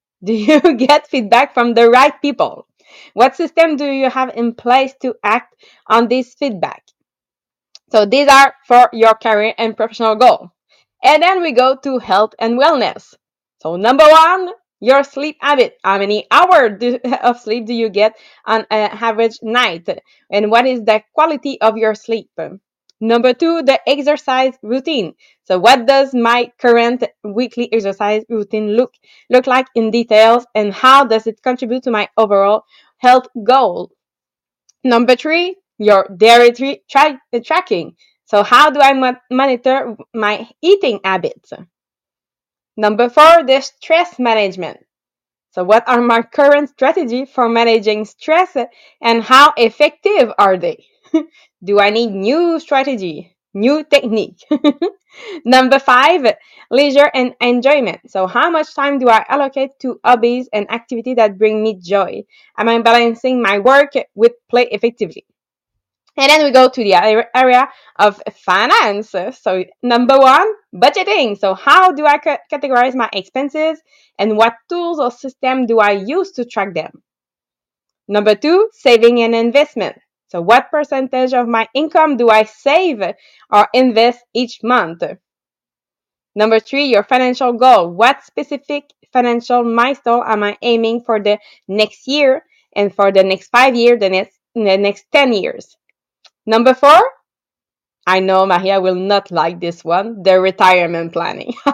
Do 0.25 0.33
you 0.35 0.61
get 0.77 1.09
feedback 1.09 1.55
from 1.55 1.75
the 1.75 1.89
right 1.91 2.15
people? 2.23 2.67
What 3.15 3.37
system 3.37 3.77
do 3.77 3.87
you 3.87 4.11
have 4.11 4.31
in 4.37 4.55
place 4.55 4.95
to 5.03 5.15
act 5.25 5.55
on 5.87 6.09
this 6.09 6.35
feedback? 6.35 6.82
So 7.93 8.07
these 8.07 8.27
are 8.27 8.55
for 8.67 8.89
your 8.95 9.15
career 9.15 9.53
and 9.59 9.77
professional 9.77 10.17
goal. 10.17 10.51
And 11.05 11.23
then 11.23 11.43
we 11.43 11.53
go 11.53 11.77
to 11.77 11.99
health 11.99 12.33
and 12.39 12.59
wellness. 12.59 13.13
So 13.61 13.77
number 13.77 14.05
one, 14.09 14.49
your 14.81 15.05
sleep 15.05 15.37
habit. 15.43 15.77
How 15.85 15.99
many 15.99 16.27
hours 16.31 16.83
of 17.23 17.41
sleep 17.41 17.67
do 17.67 17.75
you 17.75 17.91
get 17.91 18.17
on 18.47 18.67
an 18.71 18.91
average 18.93 19.39
night? 19.43 19.87
And 20.31 20.51
what 20.51 20.67
is 20.67 20.81
the 20.81 21.03
quality 21.13 21.61
of 21.61 21.77
your 21.77 21.95
sleep? 21.95 22.31
Number 22.99 23.35
two, 23.35 23.63
the 23.63 23.79
exercise 23.87 24.55
routine. 24.63 25.13
So 25.45 25.59
what 25.59 25.87
does 25.87 26.15
my 26.15 26.51
current 26.59 27.05
weekly 27.23 27.71
exercise 27.75 28.25
routine 28.31 28.69
look, 28.75 28.95
look 29.29 29.47
like 29.47 29.67
in 29.75 29.91
details 29.91 30.47
and 30.55 30.73
how 30.73 31.05
does 31.05 31.27
it 31.27 31.43
contribute 31.43 31.83
to 31.83 31.91
my 31.91 32.09
overall 32.17 32.63
health 32.97 33.27
goal? 33.45 33.91
Number 34.83 35.15
three, 35.15 35.57
your 35.79 36.09
dietary 36.17 36.83
tra- 36.91 37.21
tracking. 37.45 37.97
So 38.25 38.43
how 38.43 38.71
do 38.71 38.81
I 38.81 39.15
monitor 39.31 39.97
my 40.15 40.49
eating 40.63 41.01
habits? 41.05 41.53
Number 42.77 43.09
four, 43.09 43.45
the 43.45 43.63
stress 43.63 44.19
management. 44.19 44.85
So 45.53 45.65
what 45.65 45.89
are 45.89 46.01
my 46.03 46.23
current 46.23 46.71
strategy 46.71 47.25
for 47.27 47.49
managing 47.49 48.05
stress 48.07 48.57
and 49.03 49.23
how 49.23 49.55
effective 49.57 50.33
are 50.39 50.57
they? 50.59 50.87
do 51.65 51.81
I 51.81 51.91
need 51.91 52.13
new 52.13 52.61
strategy, 52.61 53.37
new 53.55 53.85
technique? 53.85 54.39
Number 55.47 55.79
five, 55.79 56.37
leisure 56.71 57.11
and 57.15 57.35
enjoyment. 57.41 58.11
So 58.11 58.27
how 58.27 58.51
much 58.51 58.75
time 58.75 58.99
do 58.99 59.09
I 59.09 59.25
allocate 59.29 59.79
to 59.81 60.01
hobbies 60.05 60.49
and 60.53 60.71
activities 60.71 61.17
that 61.17 61.39
bring 61.39 61.63
me 61.63 61.75
joy? 61.81 62.25
Am 62.59 62.69
I 62.69 62.81
balancing 62.83 63.43
my 63.43 63.59
work 63.61 63.93
with 64.15 64.33
play 64.51 64.69
effectively? 64.71 65.27
And 66.17 66.29
then 66.29 66.45
we 66.45 66.51
go 66.51 66.69
to 66.69 66.85
the 66.85 66.95
area 67.35 67.69
of 67.99 68.21
finance. 68.35 69.11
So 69.11 69.65
number 69.83 70.19
one, 70.19 70.53
budgeting. 70.75 71.39
So 71.39 71.55
how 71.55 71.93
do 71.93 72.05
I 72.05 72.19
categorize 72.53 72.95
my 72.95 73.09
expenses 73.15 73.81
and 74.19 74.37
what 74.37 74.55
tools 74.69 75.01
or 75.01 75.11
system 75.11 75.65
do 75.65 75.79
I 75.79 75.93
use 75.93 76.33
to 76.33 76.45
track 76.45 76.75
them? 76.75 77.03
Number 78.09 78.35
two, 78.35 78.69
saving 78.73 79.23
and 79.23 79.35
investment. 79.35 79.97
So 80.29 80.43
what 80.43 80.71
percentage 80.71 81.33
of 81.33 81.49
my 81.49 81.67
income 81.75 82.17
do 82.19 82.29
I 82.29 82.45
save 82.45 83.01
or 83.51 83.69
invest 83.73 84.21
each 84.35 84.61
month? 84.63 85.03
Number 86.35 86.61
three, 86.61 86.87
your 86.87 87.05
financial 87.05 87.55
goal. 87.55 87.91
What 87.91 88.25
specific 88.25 88.85
financial 89.13 89.65
milestone 89.65 90.25
am 90.27 90.43
I 90.43 90.59
aiming 90.63 91.05
for 91.05 91.21
the 91.21 91.39
next 91.69 92.07
year 92.07 92.45
and 92.75 92.95
for 92.95 93.13
the 93.13 93.23
next 93.23 93.49
five 93.49 93.75
years, 93.77 94.01
the 94.01 94.11
next, 94.11 94.39
the 94.55 94.77
next 94.77 95.07
10 95.13 95.33
years? 95.33 95.77
Number 96.47 96.75
four, 96.75 97.01
I 98.07 98.21
know 98.21 98.47
Maria 98.47 98.81
will 98.81 98.97
not 98.97 99.31
like 99.31 99.61
this 99.61 99.85
one, 99.85 100.23
the 100.23 100.41
retirement 100.41 101.13
planning. 101.13 101.55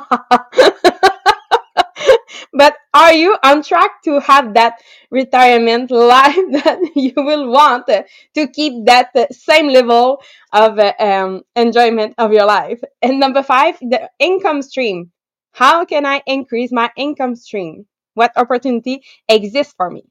but 2.52 2.76
are 2.92 3.14
you 3.14 3.36
on 3.42 3.62
track 3.62 4.02
to 4.04 4.20
have 4.20 4.52
that 4.54 4.74
retirement 5.10 5.90
life 6.14 6.36
that 6.62 6.78
you 6.94 7.14
will 7.16 7.50
want 7.50 7.86
to 7.86 8.46
keep 8.48 8.84
that 8.84 9.10
same 9.32 9.68
level 9.68 10.20
of 10.52 10.78
um, 11.00 11.42
enjoyment 11.56 12.14
of 12.18 12.32
your 12.32 12.44
life? 12.44 12.80
And 13.00 13.18
number 13.18 13.42
five, 13.42 13.78
the 13.80 14.10
income 14.18 14.60
stream. 14.60 15.12
How 15.52 15.86
can 15.86 16.04
I 16.04 16.22
increase 16.26 16.70
my 16.70 16.90
income 16.96 17.36
stream? 17.36 17.86
What 18.14 18.32
opportunity 18.36 19.02
exists 19.28 19.72
for 19.76 19.90
me? 19.90 20.04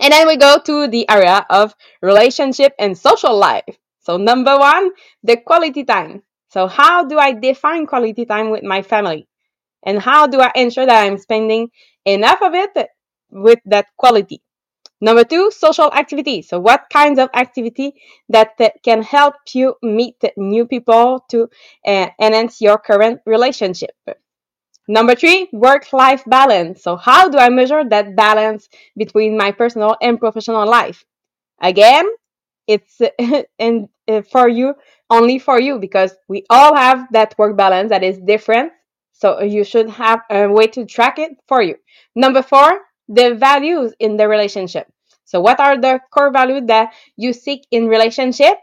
And 0.00 0.12
then 0.12 0.26
we 0.26 0.36
go 0.36 0.58
to 0.64 0.88
the 0.88 1.08
area 1.10 1.46
of 1.50 1.74
relationship 2.00 2.74
and 2.78 2.96
social 2.96 3.36
life. 3.36 3.76
So 4.00 4.16
number 4.16 4.58
one, 4.58 4.90
the 5.22 5.36
quality 5.36 5.84
time. 5.84 6.22
So 6.48 6.66
how 6.66 7.04
do 7.04 7.18
I 7.18 7.32
define 7.32 7.86
quality 7.86 8.24
time 8.24 8.50
with 8.50 8.62
my 8.64 8.82
family? 8.82 9.28
And 9.84 10.00
how 10.00 10.26
do 10.26 10.40
I 10.40 10.50
ensure 10.54 10.86
that 10.86 11.04
I'm 11.04 11.18
spending 11.18 11.70
enough 12.04 12.42
of 12.42 12.54
it 12.54 12.88
with 13.30 13.60
that 13.66 13.86
quality? 13.96 14.42
Number 15.00 15.24
two, 15.24 15.50
social 15.50 15.92
activity. 15.92 16.42
So 16.42 16.60
what 16.60 16.84
kinds 16.92 17.18
of 17.18 17.30
activity 17.34 17.94
that 18.28 18.58
can 18.82 19.02
help 19.02 19.34
you 19.54 19.76
meet 19.82 20.16
new 20.36 20.66
people 20.66 21.24
to 21.30 21.48
uh, 21.86 22.08
enhance 22.20 22.60
your 22.60 22.76
current 22.78 23.20
relationship? 23.24 23.92
Number 24.90 25.14
three, 25.14 25.48
work 25.52 25.92
life 25.92 26.22
balance. 26.26 26.82
So, 26.82 26.96
how 26.96 27.28
do 27.30 27.38
I 27.38 27.48
measure 27.48 27.82
that 27.88 28.16
balance 28.16 28.68
between 28.96 29.36
my 29.38 29.52
personal 29.52 29.96
and 30.02 30.18
professional 30.20 30.66
life? 30.68 31.04
Again, 31.62 32.06
it's 32.66 33.00
and 33.58 33.88
uh, 34.08 34.22
for 34.22 34.48
you 34.48 34.74
only 35.10 35.38
for 35.38 35.60
you 35.60 35.78
because 35.78 36.12
we 36.28 36.44
all 36.50 36.74
have 36.74 37.06
that 37.12 37.34
work 37.38 37.56
balance 37.56 37.90
that 37.90 38.04
is 38.04 38.18
different. 38.18 38.72
So, 39.12 39.42
you 39.42 39.64
should 39.64 39.90
have 39.90 40.22
a 40.30 40.48
way 40.48 40.66
to 40.68 40.86
track 40.86 41.18
it 41.18 41.32
for 41.48 41.62
you. 41.62 41.76
Number 42.16 42.42
four, 42.42 42.80
the 43.08 43.34
values 43.36 43.94
in 44.00 44.16
the 44.16 44.28
relationship. 44.28 44.86
So, 45.24 45.40
what 45.40 45.60
are 45.60 45.78
the 45.80 46.00
core 46.10 46.32
values 46.32 46.64
that 46.66 46.94
you 47.16 47.32
seek 47.32 47.66
in 47.70 47.88
relationship? 47.88 48.54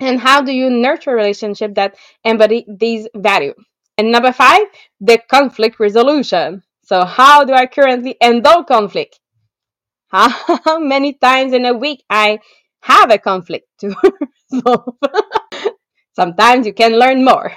And 0.00 0.20
how 0.20 0.42
do 0.42 0.52
you 0.52 0.70
nurture 0.70 1.14
relationship 1.14 1.76
that 1.76 1.96
embody 2.24 2.66
these 2.68 3.08
values? 3.16 3.56
And 3.98 4.12
number 4.12 4.32
five, 4.32 4.66
the 5.00 5.18
conflict 5.30 5.80
resolution. 5.80 6.62
So 6.84 7.04
how 7.04 7.44
do 7.44 7.52
I 7.54 7.66
currently 7.66 8.16
handle 8.20 8.64
conflict? 8.64 9.18
How 10.08 10.78
many 10.78 11.14
times 11.14 11.52
in 11.52 11.66
a 11.66 11.74
week 11.74 12.04
I 12.08 12.38
have 12.80 13.10
a 13.10 13.18
conflict 13.18 13.66
to 13.80 13.94
solve? 14.50 14.94
Sometimes 16.14 16.66
you 16.66 16.72
can 16.72 16.98
learn 16.98 17.24
more. 17.24 17.52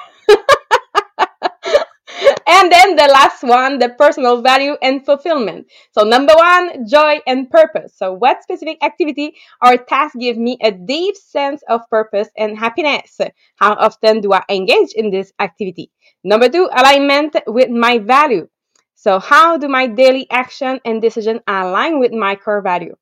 And 2.49 2.71
then 2.71 2.95
the 2.95 3.07
last 3.13 3.43
one, 3.43 3.77
the 3.77 3.89
personal 3.89 4.41
value 4.41 4.75
and 4.81 5.05
fulfillment. 5.05 5.67
So 5.91 6.03
number 6.03 6.33
one, 6.35 6.87
joy 6.87 7.19
and 7.27 7.47
purpose. 7.47 7.93
So 7.95 8.13
what 8.13 8.41
specific 8.41 8.83
activity 8.83 9.35
or 9.63 9.77
task 9.77 10.15
give 10.19 10.35
me 10.35 10.57
a 10.63 10.71
deep 10.71 11.15
sense 11.15 11.61
of 11.69 11.81
purpose 11.91 12.27
and 12.35 12.57
happiness? 12.57 13.19
How 13.57 13.73
often 13.73 14.21
do 14.21 14.33
I 14.33 14.41
engage 14.49 14.93
in 14.95 15.11
this 15.11 15.31
activity? 15.39 15.91
Number 16.23 16.49
two, 16.49 16.67
alignment 16.75 17.35
with 17.45 17.69
my 17.69 17.99
value. 17.99 18.47
So 18.95 19.19
how 19.19 19.57
do 19.57 19.67
my 19.67 19.85
daily 19.85 20.25
action 20.31 20.79
and 20.83 21.01
decision 21.01 21.41
align 21.47 21.99
with 21.99 22.13
my 22.13 22.35
core 22.35 22.63
value? 22.63 22.95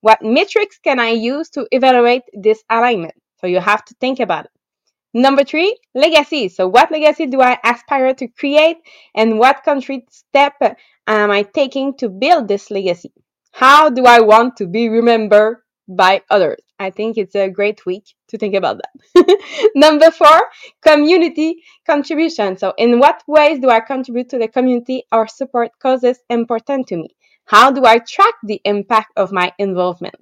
What 0.00 0.22
metrics 0.22 0.78
can 0.78 0.98
I 0.98 1.10
use 1.10 1.50
to 1.50 1.68
evaluate 1.70 2.22
this 2.32 2.64
alignment? 2.70 3.14
So 3.40 3.48
you 3.48 3.60
have 3.60 3.84
to 3.84 3.94
think 4.00 4.18
about 4.20 4.46
it. 4.46 4.50
Number 5.14 5.44
three, 5.44 5.78
legacy. 5.94 6.48
So 6.48 6.66
what 6.66 6.90
legacy 6.90 7.26
do 7.26 7.40
I 7.40 7.56
aspire 7.64 8.14
to 8.14 8.26
create 8.26 8.78
and 9.14 9.38
what 9.38 9.62
concrete 9.64 10.12
step 10.12 10.54
am 11.06 11.30
I 11.30 11.42
taking 11.44 11.96
to 11.98 12.08
build 12.08 12.48
this 12.48 12.68
legacy? 12.70 13.12
How 13.52 13.90
do 13.90 14.04
I 14.06 14.20
want 14.20 14.56
to 14.56 14.66
be 14.66 14.88
remembered 14.88 15.58
by 15.86 16.22
others? 16.28 16.60
I 16.80 16.90
think 16.90 17.16
it's 17.16 17.36
a 17.36 17.48
great 17.48 17.86
week 17.86 18.02
to 18.28 18.38
think 18.38 18.56
about 18.56 18.80
that. 18.82 19.70
Number 19.76 20.10
four, 20.10 20.50
community 20.82 21.62
contribution. 21.86 22.56
So 22.56 22.74
in 22.76 22.98
what 22.98 23.22
ways 23.28 23.60
do 23.60 23.70
I 23.70 23.78
contribute 23.78 24.30
to 24.30 24.38
the 24.38 24.48
community 24.48 25.04
or 25.12 25.28
support 25.28 25.70
causes 25.78 26.18
important 26.28 26.88
to 26.88 26.96
me? 26.96 27.14
How 27.44 27.70
do 27.70 27.84
I 27.84 27.98
track 27.98 28.34
the 28.42 28.60
impact 28.64 29.12
of 29.16 29.30
my 29.30 29.52
involvement? 29.58 30.16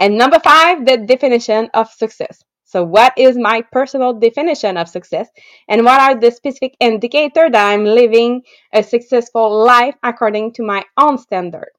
And 0.00 0.18
number 0.18 0.40
five, 0.40 0.84
the 0.84 0.96
definition 0.96 1.68
of 1.74 1.88
success. 1.90 2.42
So 2.68 2.84
what 2.84 3.14
is 3.16 3.38
my 3.38 3.62
personal 3.72 4.12
definition 4.12 4.76
of 4.76 4.90
success 4.90 5.30
and 5.68 5.86
what 5.86 6.00
are 6.02 6.14
the 6.20 6.30
specific 6.30 6.76
indicators 6.80 7.52
that 7.52 7.66
I'm 7.72 7.86
living 7.86 8.42
a 8.74 8.82
successful 8.82 9.64
life 9.64 9.94
according 10.02 10.52
to 10.52 10.62
my 10.62 10.84
own 10.98 11.16
standard? 11.16 11.70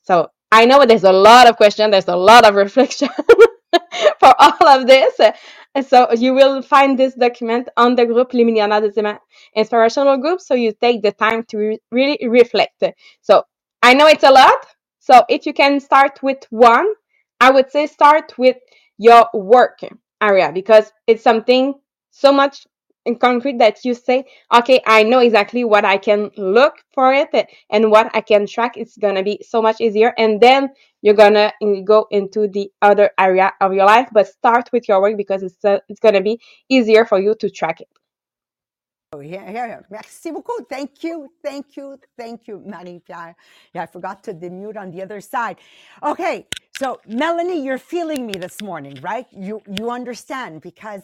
So 0.00 0.30
I 0.50 0.64
know 0.64 0.86
there's 0.86 1.04
a 1.04 1.12
lot 1.12 1.46
of 1.46 1.58
questions, 1.58 1.90
there's 1.90 2.08
a 2.08 2.16
lot 2.16 2.46
of 2.46 2.54
reflection 2.64 3.10
for 4.18 4.34
all 4.38 4.66
of 4.66 4.86
this. 4.86 5.14
So 5.86 6.10
you 6.14 6.32
will 6.32 6.62
find 6.62 6.98
this 6.98 7.14
document 7.14 7.68
on 7.76 7.96
the 7.96 8.06
group 8.06 8.32
Les 8.32 8.44
Millionnaires 8.44 8.96
Inspirational 9.54 10.16
Group. 10.16 10.40
So 10.40 10.54
you 10.54 10.72
take 10.72 11.02
the 11.02 11.12
time 11.12 11.44
to 11.50 11.58
re- 11.58 11.80
really 11.90 12.18
reflect. 12.26 12.82
So 13.20 13.42
I 13.82 13.92
know 13.92 14.06
it's 14.06 14.24
a 14.24 14.30
lot. 14.30 14.66
So 15.00 15.22
if 15.28 15.44
you 15.44 15.52
can 15.52 15.80
start 15.80 16.22
with 16.22 16.46
one, 16.48 16.94
I 17.40 17.50
would 17.50 17.70
say 17.70 17.86
start 17.86 18.38
with 18.38 18.56
your 18.98 19.28
work 19.34 19.80
area 20.20 20.50
because 20.52 20.92
it's 21.06 21.22
something 21.22 21.74
so 22.10 22.32
much 22.32 22.66
in 23.06 23.16
concrete 23.16 23.58
that 23.58 23.84
you 23.84 23.94
say, 23.94 24.24
okay, 24.52 24.80
I 24.84 25.04
know 25.04 25.20
exactly 25.20 25.64
what 25.64 25.84
I 25.84 25.96
can 25.96 26.30
look 26.36 26.74
for 26.92 27.14
it 27.14 27.30
and 27.70 27.90
what 27.90 28.10
I 28.14 28.20
can 28.20 28.46
track. 28.46 28.76
It's 28.76 28.96
gonna 28.96 29.22
be 29.22 29.40
so 29.48 29.62
much 29.62 29.80
easier. 29.80 30.12
And 30.18 30.40
then 30.40 30.70
you're 31.02 31.14
gonna 31.14 31.52
go 31.84 32.06
into 32.10 32.48
the 32.48 32.70
other 32.82 33.10
area 33.18 33.52
of 33.60 33.72
your 33.72 33.86
life, 33.86 34.08
but 34.12 34.26
start 34.26 34.68
with 34.72 34.88
your 34.88 35.00
work 35.00 35.16
because 35.16 35.42
it's 35.42 35.64
uh, 35.64 35.78
it's 35.88 36.00
gonna 36.00 36.20
be 36.20 36.40
easier 36.68 37.04
for 37.04 37.20
you 37.20 37.34
to 37.36 37.48
track 37.48 37.80
it. 37.80 37.88
Oh, 39.12 39.20
yeah, 39.20 39.50
yeah. 39.50 39.80
Merci 39.88 40.32
beaucoup. 40.32 40.68
Thank 40.68 41.04
you, 41.04 41.28
thank 41.42 41.76
you, 41.76 41.96
thank 42.18 42.48
you, 42.48 42.60
Marie-Pierre. 42.66 43.36
Yeah, 43.72 43.84
I 43.84 43.86
forgot 43.86 44.24
to 44.24 44.34
demute 44.34 44.76
on 44.76 44.90
the 44.90 45.00
other 45.00 45.20
side. 45.20 45.58
Okay, 46.02 46.46
so 46.78 47.00
Melanie, 47.06 47.64
you're 47.64 47.78
feeling 47.78 48.26
me 48.26 48.34
this 48.34 48.62
morning, 48.62 48.98
right? 49.02 49.26
You 49.32 49.62
you 49.78 49.90
understand 49.90 50.62
because 50.62 51.02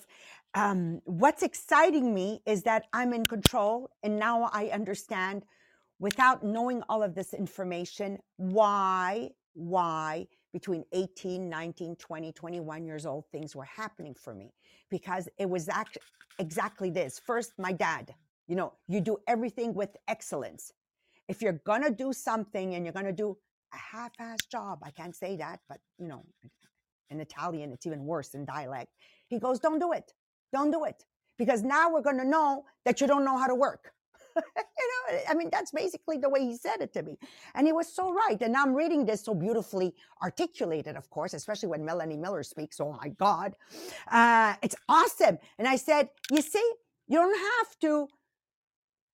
um, 0.55 1.01
what's 1.07 1.43
exciting 1.45 2.15
me 2.15 2.43
is 2.47 2.63
that 2.65 2.87
I'm 2.93 3.15
in 3.15 3.27
control, 3.27 3.91
and 4.03 4.19
now 4.19 4.51
I 4.53 4.67
understand, 4.69 5.45
without 6.01 6.45
knowing 6.45 6.83
all 6.91 7.03
of 7.03 7.15
this 7.15 7.35
information, 7.35 8.19
why 8.39 9.31
why 9.55 10.29
between 10.53 10.85
18, 10.93 11.49
19, 11.49 11.97
20, 11.97 12.33
21 12.33 12.85
years 12.87 13.07
old 13.07 13.25
things 13.33 13.57
were 13.57 13.65
happening 13.65 14.15
for 14.15 14.35
me 14.35 14.53
because 14.91 15.29
it 15.39 15.49
was 15.51 15.69
act- 15.69 15.99
exactly 16.41 16.91
this. 16.91 17.21
First, 17.25 17.53
my 17.59 17.73
dad, 17.73 18.15
you 18.49 18.57
know, 18.57 18.75
you 18.89 19.01
do 19.01 19.19
everything 19.29 19.75
with 19.75 19.97
excellence. 20.09 20.73
If 21.29 21.43
you're 21.43 21.61
to 21.85 21.91
do 21.93 22.13
something 22.13 22.75
and 22.75 22.85
you're 22.87 22.93
to 23.07 23.13
do 23.13 23.39
a 23.73 23.97
half 23.97 24.13
ass 24.19 24.39
job, 24.51 24.81
I 24.83 24.91
can't 24.91 25.17
say 25.17 25.37
that, 25.37 25.61
but 25.69 25.79
you 25.99 26.09
know, 26.09 26.25
in 27.11 27.21
Italian, 27.21 27.73
it's 27.73 27.87
even 27.87 28.05
worse 28.05 28.35
in 28.35 28.45
dialect. 28.45 28.91
He 29.29 29.39
goes, 29.39 29.61
Don't 29.61 29.79
do 29.79 29.93
it. 29.93 30.13
Don't 30.53 30.71
do 30.71 30.85
it. 30.85 31.05
Because 31.39 31.63
now 31.63 31.93
we're 31.93 32.03
going 32.03 32.19
to 32.19 32.25
know 32.25 32.65
that 32.85 33.01
you 33.01 33.07
don't 33.07 33.25
know 33.25 33.37
how 33.37 33.47
to 33.47 33.55
work. 33.55 33.93
you 34.37 34.43
know, 34.43 35.19
I 35.29 35.35
mean, 35.35 35.49
that's 35.53 35.73
basically 35.73 36.19
the 36.19 36.29
way 36.29 36.41
he 36.41 36.57
said 36.57 36.81
it 36.81 36.93
to 36.95 37.03
me. 37.03 37.19
And 37.55 37.67
he 37.67 37.73
was 37.73 37.95
so 37.95 38.13
right. 38.13 38.41
And 38.41 38.57
I'm 38.57 38.75
reading 38.75 39.05
this 39.05 39.25
so 39.25 39.35
beautifully 39.35 39.95
articulated, 40.23 40.97
of 40.97 41.11
course, 41.11 41.35
especially 41.35 41.69
when 41.69 41.85
Melanie 41.85 42.17
Miller 42.17 42.43
speaks. 42.43 42.81
Oh 42.81 42.93
my 43.03 43.09
God. 43.11 43.55
Uh, 44.11 44.55
it's 44.63 44.77
awesome. 44.89 45.39
And 45.59 45.69
I 45.69 45.77
said, 45.77 46.09
You 46.31 46.43
see, 46.43 46.73
you 47.09 47.19
don't 47.19 47.37
have 47.37 47.79
to 47.83 48.09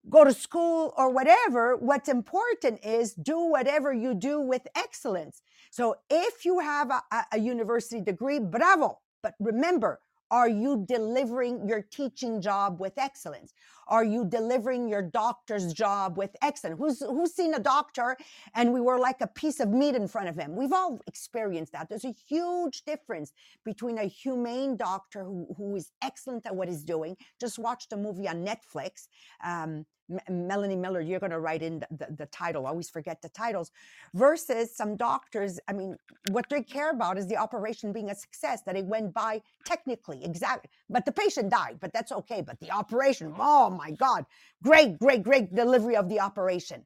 go 0.08 0.24
to 0.24 0.32
school 0.32 0.92
or 0.96 1.10
whatever. 1.10 1.76
What's 1.76 2.08
important 2.08 2.84
is 2.84 3.14
do 3.14 3.38
whatever 3.40 3.92
you 3.92 4.14
do 4.14 4.40
with 4.40 4.66
excellence. 4.76 5.42
So 5.70 5.96
if 6.10 6.44
you 6.44 6.60
have 6.60 6.90
a, 6.90 7.02
a 7.32 7.38
university 7.38 8.00
degree, 8.00 8.38
bravo. 8.38 8.98
But 9.22 9.34
remember, 9.40 10.00
are 10.30 10.48
you 10.48 10.84
delivering 10.86 11.66
your 11.66 11.82
teaching 11.82 12.40
job 12.42 12.80
with 12.80 12.98
excellence? 12.98 13.54
Are 13.88 14.04
you 14.04 14.26
delivering 14.26 14.86
your 14.86 15.00
doctor's 15.00 15.72
job 15.72 16.18
with 16.18 16.36
excellence? 16.42 16.78
Who's 16.78 17.00
who's 17.00 17.34
seen 17.34 17.54
a 17.54 17.58
doctor 17.58 18.16
and 18.54 18.74
we 18.74 18.82
were 18.82 18.98
like 18.98 19.22
a 19.22 19.26
piece 19.26 19.60
of 19.60 19.70
meat 19.70 19.94
in 19.94 20.06
front 20.06 20.28
of 20.28 20.36
him? 20.36 20.54
We've 20.54 20.72
all 20.72 21.00
experienced 21.06 21.72
that. 21.72 21.88
There's 21.88 22.04
a 22.04 22.14
huge 22.28 22.82
difference 22.82 23.32
between 23.64 23.96
a 23.96 24.04
humane 24.04 24.76
doctor 24.76 25.24
who, 25.24 25.46
who 25.56 25.76
is 25.76 25.90
excellent 26.02 26.44
at 26.44 26.54
what 26.54 26.68
he's 26.68 26.84
doing. 26.84 27.16
Just 27.40 27.58
watched 27.58 27.94
a 27.94 27.96
movie 27.96 28.28
on 28.28 28.44
Netflix. 28.44 29.08
Um, 29.42 29.86
M- 30.10 30.48
Melanie 30.48 30.76
Miller, 30.76 31.00
you're 31.00 31.20
going 31.20 31.32
to 31.32 31.40
write 31.40 31.62
in 31.62 31.80
the, 31.80 31.88
the, 31.90 32.14
the 32.18 32.26
title. 32.26 32.66
I 32.66 32.70
always 32.70 32.90
forget 32.90 33.22
the 33.22 33.28
titles. 33.28 33.70
Versus 34.14 34.76
some 34.76 34.96
doctors, 34.96 35.60
I 35.68 35.72
mean, 35.72 35.96
what 36.30 36.46
they 36.50 36.62
care 36.62 36.90
about 36.90 37.18
is 37.18 37.26
the 37.26 37.36
operation 37.36 37.92
being 37.92 38.10
a 38.10 38.14
success, 38.14 38.62
that 38.66 38.76
it 38.76 38.86
went 38.86 39.14
by 39.14 39.42
technically, 39.64 40.24
exactly. 40.24 40.70
But 40.88 41.04
the 41.04 41.12
patient 41.12 41.50
died, 41.50 41.78
but 41.80 41.92
that's 41.92 42.12
okay. 42.12 42.42
But 42.42 42.60
the 42.60 42.70
operation, 42.70 43.34
oh 43.38 43.70
my 43.70 43.92
God, 43.92 44.24
great, 44.62 44.98
great, 44.98 45.22
great 45.22 45.54
delivery 45.54 45.96
of 45.96 46.08
the 46.08 46.20
operation. 46.20 46.84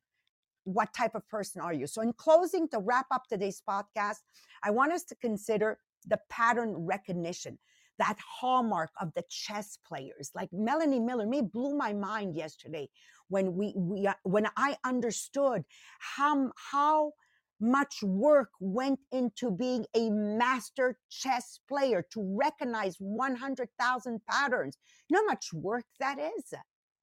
What 0.65 0.95
type 0.95 1.15
of 1.15 1.29
person 1.29 1.61
are 1.61 1.73
you? 1.73 1.87
So, 1.89 2.03
in 2.03 2.13
closing, 2.13 2.69
to 2.69 2.79
wrap 2.79 3.07
up 3.11 3.27
today's 3.29 3.63
podcast, 3.69 4.19
I 4.63 4.71
want 4.71 4.93
us 4.93 5.05
to 5.05 5.17
consider 5.17 5.79
the 6.07 6.21
pattern 6.31 6.75
recognition 6.87 7.59
that 7.99 8.17
hallmark 8.19 8.91
of 9.01 9.13
the 9.15 9.23
chess 9.29 9.79
players 9.87 10.31
like 10.35 10.49
melanie 10.53 11.01
miller 11.01 11.27
me 11.27 11.43
blew 11.43 11.77
my 11.77 11.93
mind 11.93 12.35
yesterday 12.35 12.89
when 13.29 13.55
we, 13.55 13.73
we 13.77 14.07
uh, 14.07 14.15
when 14.25 14.47
i 14.57 14.77
understood 14.85 15.63
how 15.99 16.51
how 16.71 17.13
much 17.63 18.03
work 18.03 18.51
went 18.59 18.99
into 19.13 19.51
being 19.51 19.87
a 19.95 20.11
master 20.11 20.99
chess 21.09 21.61
player 21.69 22.05
to 22.13 22.37
recognize 22.37 22.97
100,000 22.99 24.21
patterns. 24.29 24.77
You 25.09 25.15
know 25.15 25.23
how 25.23 25.27
much 25.27 25.53
work 25.53 25.85
that 26.01 26.19
is? 26.19 26.53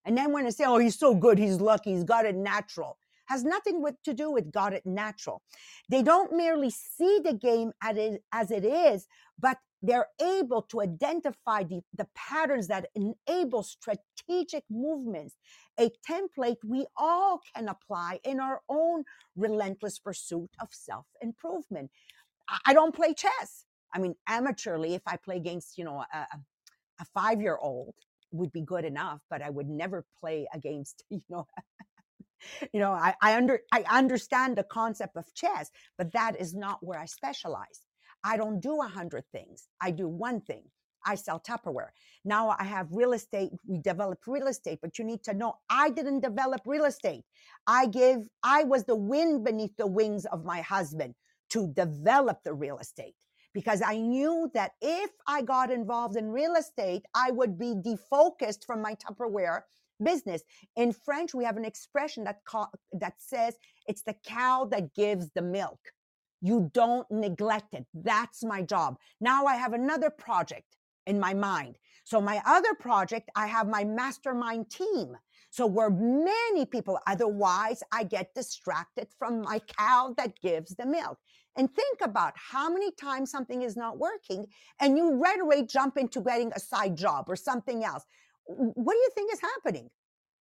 And 0.04 0.16
then 0.16 0.32
when 0.32 0.46
I 0.46 0.50
say, 0.50 0.64
oh, 0.66 0.76
he's 0.76 0.98
so 0.98 1.14
good, 1.14 1.38
he's 1.38 1.60
lucky, 1.60 1.92
he's 1.92 2.04
got 2.04 2.26
it 2.26 2.36
natural, 2.36 2.98
has 3.26 3.42
nothing 3.42 3.82
with, 3.82 3.94
to 4.04 4.12
do 4.12 4.30
with 4.30 4.52
got 4.52 4.74
it 4.74 4.84
natural. 4.84 5.42
They 5.88 6.02
don't 6.02 6.36
merely 6.36 6.70
see 6.70 7.20
the 7.24 7.34
game 7.34 7.72
as 7.82 7.96
it, 7.96 8.22
as 8.30 8.50
it 8.50 8.64
is, 8.64 9.06
but 9.38 9.56
they're 9.82 10.08
able 10.20 10.62
to 10.62 10.80
identify 10.82 11.64
the, 11.64 11.80
the 11.96 12.06
patterns 12.14 12.68
that 12.68 12.88
enable 12.94 13.62
strategic 13.62 14.64
movements, 14.70 15.36
a 15.78 15.90
template 16.08 16.58
we 16.66 16.86
all 16.96 17.40
can 17.54 17.68
apply 17.68 18.20
in 18.24 18.40
our 18.40 18.60
own 18.68 19.04
relentless 19.36 19.98
pursuit 19.98 20.50
of 20.60 20.68
self 20.72 21.06
improvement. 21.22 21.90
I 22.66 22.74
don't 22.74 22.94
play 22.94 23.14
chess. 23.14 23.64
I 23.94 23.98
mean, 23.98 24.14
amateurly, 24.28 24.94
if 24.94 25.02
I 25.06 25.16
play 25.16 25.36
against, 25.36 25.78
you 25.78 25.84
know, 25.84 26.04
a, 26.12 26.18
a 27.00 27.04
five 27.14 27.40
year 27.40 27.58
old 27.60 27.94
would 28.32 28.52
be 28.52 28.62
good 28.62 28.84
enough, 28.84 29.20
but 29.30 29.42
I 29.42 29.50
would 29.50 29.68
never 29.68 30.04
play 30.20 30.46
against, 30.54 31.04
you 31.10 31.22
know, 31.28 31.46
you 32.72 32.80
know, 32.80 32.92
I, 32.92 33.14
I 33.22 33.36
under 33.36 33.60
I 33.72 33.84
understand 33.90 34.56
the 34.56 34.64
concept 34.64 35.16
of 35.16 35.32
chess, 35.34 35.70
but 35.98 36.12
that 36.12 36.40
is 36.40 36.54
not 36.54 36.78
where 36.82 36.98
I 36.98 37.06
specialize. 37.06 37.80
I 38.24 38.36
don't 38.36 38.60
do 38.60 38.80
a 38.82 38.88
hundred 38.88 39.24
things. 39.32 39.68
I 39.80 39.90
do 39.90 40.08
one 40.08 40.40
thing. 40.40 40.64
I 41.04 41.14
sell 41.14 41.40
Tupperware. 41.40 41.90
Now 42.24 42.54
I 42.58 42.64
have 42.64 42.88
real 42.92 43.12
estate. 43.12 43.50
We 43.66 43.78
develop 43.78 44.18
real 44.26 44.48
estate, 44.48 44.80
but 44.82 44.98
you 44.98 45.04
need 45.04 45.22
to 45.24 45.34
know 45.34 45.54
I 45.70 45.90
didn't 45.90 46.20
develop 46.20 46.60
real 46.66 46.84
estate. 46.84 47.24
I 47.66 47.86
give, 47.86 48.28
I 48.42 48.64
was 48.64 48.84
the 48.84 48.96
wind 48.96 49.44
beneath 49.44 49.76
the 49.76 49.86
wings 49.86 50.26
of 50.26 50.44
my 50.44 50.60
husband 50.60 51.14
to 51.50 51.72
develop 51.74 52.38
the 52.44 52.54
real 52.54 52.78
estate 52.78 53.14
because 53.52 53.82
I 53.84 53.96
knew 53.96 54.50
that 54.54 54.72
if 54.80 55.10
I 55.26 55.42
got 55.42 55.70
involved 55.70 56.16
in 56.16 56.30
real 56.30 56.54
estate, 56.54 57.04
I 57.14 57.30
would 57.30 57.58
be 57.58 57.74
defocused 57.74 58.64
from 58.66 58.82
my 58.82 58.94
Tupperware 58.94 59.62
business. 60.02 60.42
In 60.76 60.92
French, 60.92 61.34
we 61.34 61.44
have 61.44 61.56
an 61.56 61.64
expression 61.64 62.24
that, 62.24 62.38
that 62.92 63.14
says 63.18 63.56
it's 63.86 64.02
the 64.02 64.14
cow 64.26 64.68
that 64.70 64.94
gives 64.94 65.30
the 65.34 65.42
milk. 65.42 65.80
You 66.40 66.70
don't 66.72 67.10
neglect 67.10 67.74
it. 67.74 67.86
That's 67.92 68.42
my 68.42 68.62
job. 68.62 68.96
Now 69.20 69.46
I 69.46 69.56
have 69.56 69.72
another 69.72 70.10
project 70.10 70.76
in 71.06 71.18
my 71.20 71.34
mind. 71.34 71.76
So, 72.04 72.20
my 72.20 72.40
other 72.46 72.74
project, 72.74 73.30
I 73.36 73.46
have 73.46 73.68
my 73.68 73.84
mastermind 73.84 74.70
team. 74.70 75.16
So, 75.50 75.66
where 75.66 75.90
many 75.90 76.64
people, 76.64 76.98
otherwise, 77.06 77.82
I 77.92 78.04
get 78.04 78.34
distracted 78.34 79.08
from 79.18 79.42
my 79.42 79.60
cow 79.78 80.14
that 80.16 80.40
gives 80.40 80.74
the 80.74 80.86
milk. 80.86 81.18
And 81.56 81.72
think 81.74 81.98
about 82.02 82.34
how 82.36 82.70
many 82.70 82.92
times 82.92 83.30
something 83.30 83.62
is 83.62 83.76
not 83.76 83.98
working 83.98 84.46
and 84.80 84.96
you 84.96 85.14
right 85.16 85.40
away 85.40 85.66
jump 85.66 85.98
into 85.98 86.20
getting 86.20 86.52
a 86.52 86.60
side 86.60 86.96
job 86.96 87.24
or 87.28 87.36
something 87.36 87.84
else. 87.84 88.04
What 88.46 88.94
do 88.94 88.98
you 88.98 89.10
think 89.14 89.32
is 89.32 89.40
happening? 89.40 89.90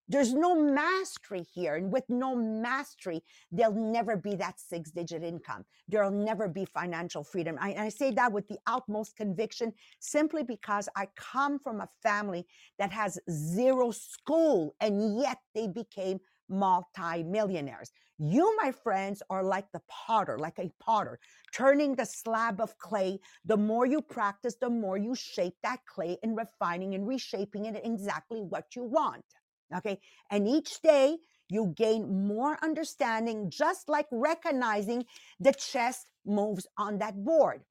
There's 0.08 0.34
no 0.34 0.56
mastery 0.56 1.46
here. 1.54 1.76
And 1.76 1.92
with 1.92 2.04
no 2.10 2.36
mastery, 2.36 3.24
there'll 3.52 3.74
never 3.74 4.16
be 4.16 4.36
that 4.36 4.60
six 4.60 4.92
digit 4.92 5.24
income. 5.24 5.66
There'll 5.88 6.12
never 6.12 6.48
be 6.48 6.66
financial 6.66 7.24
freedom. 7.24 7.58
I, 7.60 7.74
I, 7.74 7.90
say 7.90 8.12
that 8.12 8.32
with 8.32 8.48
the 8.48 8.60
utmost 8.68 9.16
conviction 9.16 9.74
simply 10.00 10.44
because 10.44 10.88
I 10.96 11.08
come 11.16 11.58
from 11.58 11.82
a 11.82 11.90
family 12.04 12.46
that 12.78 12.92
has 12.92 13.20
zero 13.30 13.92
school 13.92 14.76
and 14.80 15.20
yet 15.20 15.38
they 15.56 15.68
became 15.68 16.20
multi-millionaires. 16.50 17.92
You, 18.18 18.56
my 18.62 18.72
friends, 18.72 19.22
are 19.30 19.44
like 19.44 19.72
the 19.72 19.82
potter, 19.90 20.38
like 20.38 20.60
a 20.60 20.72
potter, 20.80 21.20
turning 21.54 21.96
the 21.96 22.06
slab 22.06 22.62
of 22.62 22.78
clay. 22.78 23.20
The 23.46 23.58
more 23.58 23.86
you 23.86 24.02
practice, 24.02 24.56
the 24.62 24.70
more 24.70 24.98
you 24.98 25.16
shape 25.16 25.56
that 25.64 25.80
clay 25.86 26.18
and 26.24 26.38
refining 26.38 26.94
and 26.94 27.08
reshaping 27.08 27.66
it 27.66 27.82
exactly 27.84 28.42
what 28.42 28.76
you 28.76 28.84
want. 28.84 29.26
Okay. 29.74 30.00
And 30.30 30.48
each 30.48 30.82
day 30.82 31.18
You 31.48 31.74
gain 31.78 32.26
more 32.28 32.58
understanding, 32.64 33.52
just 33.52 33.88
like 33.88 34.08
recognizing 34.12 35.06
the 35.40 35.54
chess 35.54 36.06
moves 36.26 36.66
on 36.76 36.98
that 36.98 37.24
board. 37.24 37.62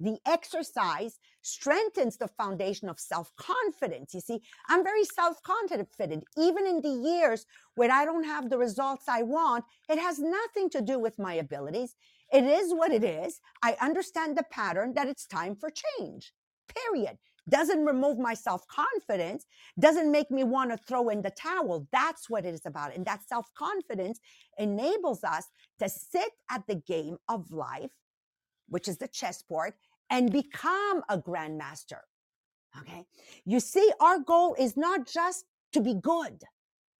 The 0.00 0.18
exercise 0.26 1.18
strengthens 1.42 2.16
the 2.18 2.28
foundation 2.28 2.88
of 2.88 3.00
self 3.00 3.34
confidence. 3.36 4.14
You 4.14 4.20
see, 4.20 4.42
I'm 4.68 4.84
very 4.84 5.04
self 5.04 5.42
confident. 5.42 6.24
Even 6.36 6.66
in 6.66 6.80
the 6.82 6.88
years 7.10 7.46
when 7.74 7.90
I 7.90 8.04
don't 8.04 8.24
have 8.24 8.50
the 8.50 8.58
results 8.58 9.04
I 9.08 9.22
want, 9.22 9.64
it 9.88 9.98
has 9.98 10.18
nothing 10.18 10.70
to 10.70 10.80
do 10.82 10.98
with 10.98 11.18
my 11.18 11.34
abilities. 11.34 11.96
It 12.32 12.44
is 12.44 12.72
what 12.74 12.92
it 12.92 13.04
is. 13.04 13.40
I 13.62 13.76
understand 13.80 14.36
the 14.36 14.44
pattern 14.44 14.94
that 14.94 15.08
it's 15.08 15.26
time 15.26 15.56
for 15.56 15.70
change, 15.70 16.32
period. 16.68 17.18
Doesn't 17.48 17.84
remove 17.84 18.18
my 18.18 18.34
self 18.34 18.66
confidence, 18.68 19.44
doesn't 19.78 20.10
make 20.10 20.30
me 20.30 20.44
want 20.44 20.70
to 20.70 20.76
throw 20.76 21.10
in 21.10 21.22
the 21.22 21.30
towel. 21.30 21.86
That's 21.92 22.30
what 22.30 22.46
it 22.46 22.54
is 22.54 22.64
about. 22.64 22.94
And 22.94 23.04
that 23.06 23.20
self 23.28 23.46
confidence 23.54 24.18
enables 24.58 25.24
us 25.24 25.44
to 25.78 25.88
sit 25.88 26.30
at 26.50 26.66
the 26.66 26.76
game 26.76 27.18
of 27.28 27.50
life 27.50 27.90
which 28.68 28.88
is 28.88 28.98
the 28.98 29.08
chessboard, 29.08 29.74
and 30.10 30.32
become 30.32 31.02
a 31.08 31.18
grandmaster. 31.18 32.00
Okay. 32.80 33.04
You 33.44 33.60
see, 33.60 33.90
our 34.00 34.18
goal 34.18 34.56
is 34.58 34.76
not 34.76 35.06
just 35.06 35.44
to 35.72 35.80
be 35.80 35.94
good. 35.94 36.42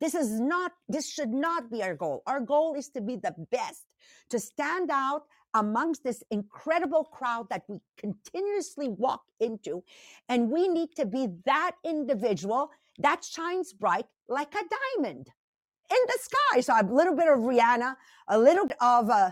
This 0.01 0.15
is 0.15 0.41
not, 0.41 0.73
this 0.89 1.09
should 1.09 1.31
not 1.31 1.71
be 1.71 1.83
our 1.83 1.95
goal. 1.95 2.23
Our 2.27 2.41
goal 2.41 2.75
is 2.75 2.89
to 2.91 3.01
be 3.01 3.17
the 3.17 3.35
best, 3.51 3.85
to 4.31 4.39
stand 4.39 4.91
out 4.91 5.23
amongst 5.55 6.05
this 6.05 6.23
incredible 6.31 7.05
crowd 7.05 7.49
that 7.51 7.63
we 7.69 7.79
continuously 7.97 8.89
walk 8.89 9.23
into. 9.41 9.83
And 10.29 10.51
we 10.51 10.69
need 10.69 10.95
to 10.97 11.07
be 11.07 11.29
that 11.47 11.73
individual 11.85 12.71
that 12.99 13.25
shines 13.25 13.73
bright 13.73 14.07
like 14.29 14.55
a 14.55 14.65
diamond 14.99 15.29
in 15.91 15.99
the 16.07 16.19
sky. 16.21 16.61
So 16.61 16.75
a 16.75 16.85
little 16.85 17.17
bit 17.17 17.29
of 17.29 17.39
Rihanna, 17.41 17.97
a 18.29 18.39
little 18.39 18.67
bit 18.67 18.77
of 18.81 19.11
uh, 19.11 19.31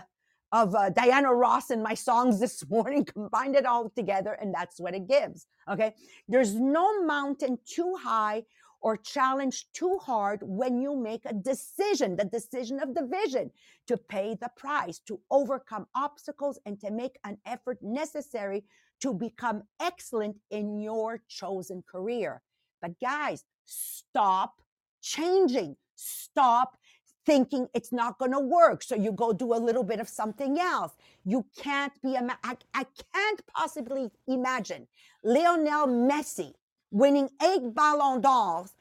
of 0.51 0.75
uh, 0.75 0.89
Diana 0.91 1.33
Ross 1.33 1.71
in 1.71 1.81
my 1.81 1.95
songs 1.95 2.39
this 2.39 2.67
morning, 2.69 3.03
combined 3.05 3.55
it 3.55 3.65
all 3.65 3.89
together, 3.89 4.33
and 4.39 4.53
that's 4.53 4.79
what 4.79 4.93
it 4.93 5.07
gives. 5.07 5.47
Okay. 5.69 5.95
There's 6.27 6.55
no 6.55 7.03
mountain 7.03 7.57
too 7.65 7.95
high 8.01 8.43
or 8.83 8.97
challenge 8.97 9.65
too 9.71 9.97
hard 9.97 10.41
when 10.43 10.79
you 10.79 10.95
make 10.95 11.23
a 11.25 11.33
decision, 11.33 12.17
the 12.17 12.25
decision 12.25 12.79
of 12.81 12.93
the 12.93 13.07
vision 13.07 13.49
to 13.87 13.97
pay 13.97 14.37
the 14.39 14.49
price, 14.57 14.99
to 14.99 15.19
overcome 15.31 15.87
obstacles, 15.95 16.59
and 16.65 16.79
to 16.81 16.91
make 16.91 17.17
an 17.23 17.37
effort 17.45 17.77
necessary 17.81 18.63
to 18.99 19.13
become 19.13 19.63
excellent 19.81 20.35
in 20.51 20.79
your 20.79 21.21
chosen 21.29 21.81
career. 21.89 22.41
But 22.81 22.99
guys, 22.99 23.45
stop 23.65 24.61
changing. 25.01 25.77
Stop 25.95 26.77
thinking 27.25 27.67
it's 27.73 27.93
not 27.93 28.19
going 28.19 28.31
to 28.31 28.39
work. 28.39 28.83
So 28.83 28.95
you 28.95 29.13
go 29.13 29.31
do 29.31 29.53
a 29.53 29.55
little 29.55 29.83
bit 29.83 30.01
of 30.01 30.09
something 30.09 30.59
else. 30.59 30.91
You 31.23 31.45
can't 31.57 31.93
be, 32.01 32.17
I, 32.17 32.57
I 32.73 32.85
can't 33.13 33.41
possibly 33.55 34.11
imagine 34.27 34.87
Lionel 35.23 35.87
Messi 35.87 36.53
winning 36.93 37.29
eight 37.41 37.73
Ballon 37.73 38.21
d'Ors 38.21 38.71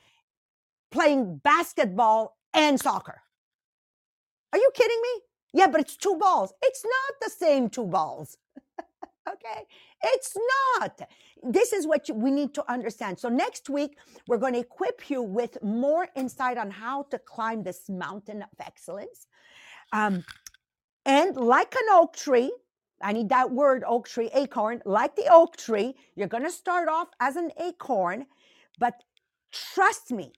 playing 0.90 1.38
basketball 1.38 2.37
and 2.55 2.79
soccer. 2.79 3.22
Are 4.53 4.59
you 4.59 4.70
kidding 4.75 5.01
me? 5.01 5.20
Yeah, 5.55 5.66
but 5.66 5.81
it's 5.81 5.96
two 5.96 6.16
balls. 6.16 6.53
It's 6.62 6.85
not 6.85 7.20
the 7.20 7.31
same 7.31 7.70
two 7.70 7.87
balls. 7.87 8.37
okay? 9.29 9.66
It's 10.05 10.37
not. 10.79 11.09
This 11.42 11.72
is 11.72 11.87
what 11.87 12.09
you, 12.09 12.14
we 12.14 12.31
need 12.31 12.55
to 12.55 12.70
understand. 12.70 13.18
So, 13.18 13.29
next 13.29 13.70
week, 13.70 13.96
we're 14.29 14.38
going 14.38 14.55
to 14.55 14.61
equip 14.61 15.11
you 15.11 15.22
with 15.22 15.62
more 15.62 16.09
insight 16.14 16.59
on 16.59 16.70
how 16.70 17.05
to 17.05 17.18
climb 17.18 17.62
this 17.62 17.88
mountain 17.88 18.42
of 18.42 18.48
excellence. 18.61 19.27
Um, 19.92 20.25
and 21.05 21.37
like 21.37 21.75
an 21.75 21.88
oak 21.92 22.16
tree, 22.16 22.53
I 23.03 23.12
need 23.12 23.29
that 23.31 23.51
word 23.51 23.85
oak 23.87 24.09
tree, 24.09 24.31
acorn, 24.35 24.83
like 24.85 25.17
the 25.17 25.27
oak 25.31 25.57
tree, 25.57 25.95
you're 26.15 26.29
going 26.29 26.45
to 26.45 26.51
start 26.51 26.88
off 26.88 27.09
as 27.21 27.37
an 27.37 27.51
acorn, 27.61 28.27
but 28.79 29.03
trust 29.53 30.11
me, 30.11 30.33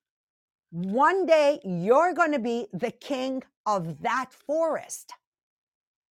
one 0.70 1.26
day 1.26 1.60
you're 1.64 2.14
going 2.14 2.32
to 2.32 2.38
be 2.38 2.66
the 2.72 2.90
king 2.90 3.42
of 3.66 4.02
that 4.02 4.32
forest. 4.32 5.12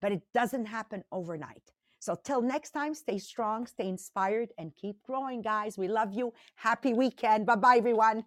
But 0.02 0.12
it 0.12 0.22
doesn't 0.34 0.66
happen 0.66 1.04
overnight. 1.12 1.72
So 2.00 2.18
till 2.22 2.42
next 2.42 2.72
time, 2.72 2.94
stay 2.94 3.18
strong, 3.18 3.66
stay 3.66 3.88
inspired, 3.88 4.50
and 4.58 4.76
keep 4.76 5.02
growing, 5.04 5.42
guys. 5.42 5.78
We 5.78 5.88
love 5.88 6.14
you. 6.14 6.34
Happy 6.56 6.94
weekend. 6.94 7.46
Bye 7.46 7.56
bye, 7.56 7.78
everyone. 7.78 8.26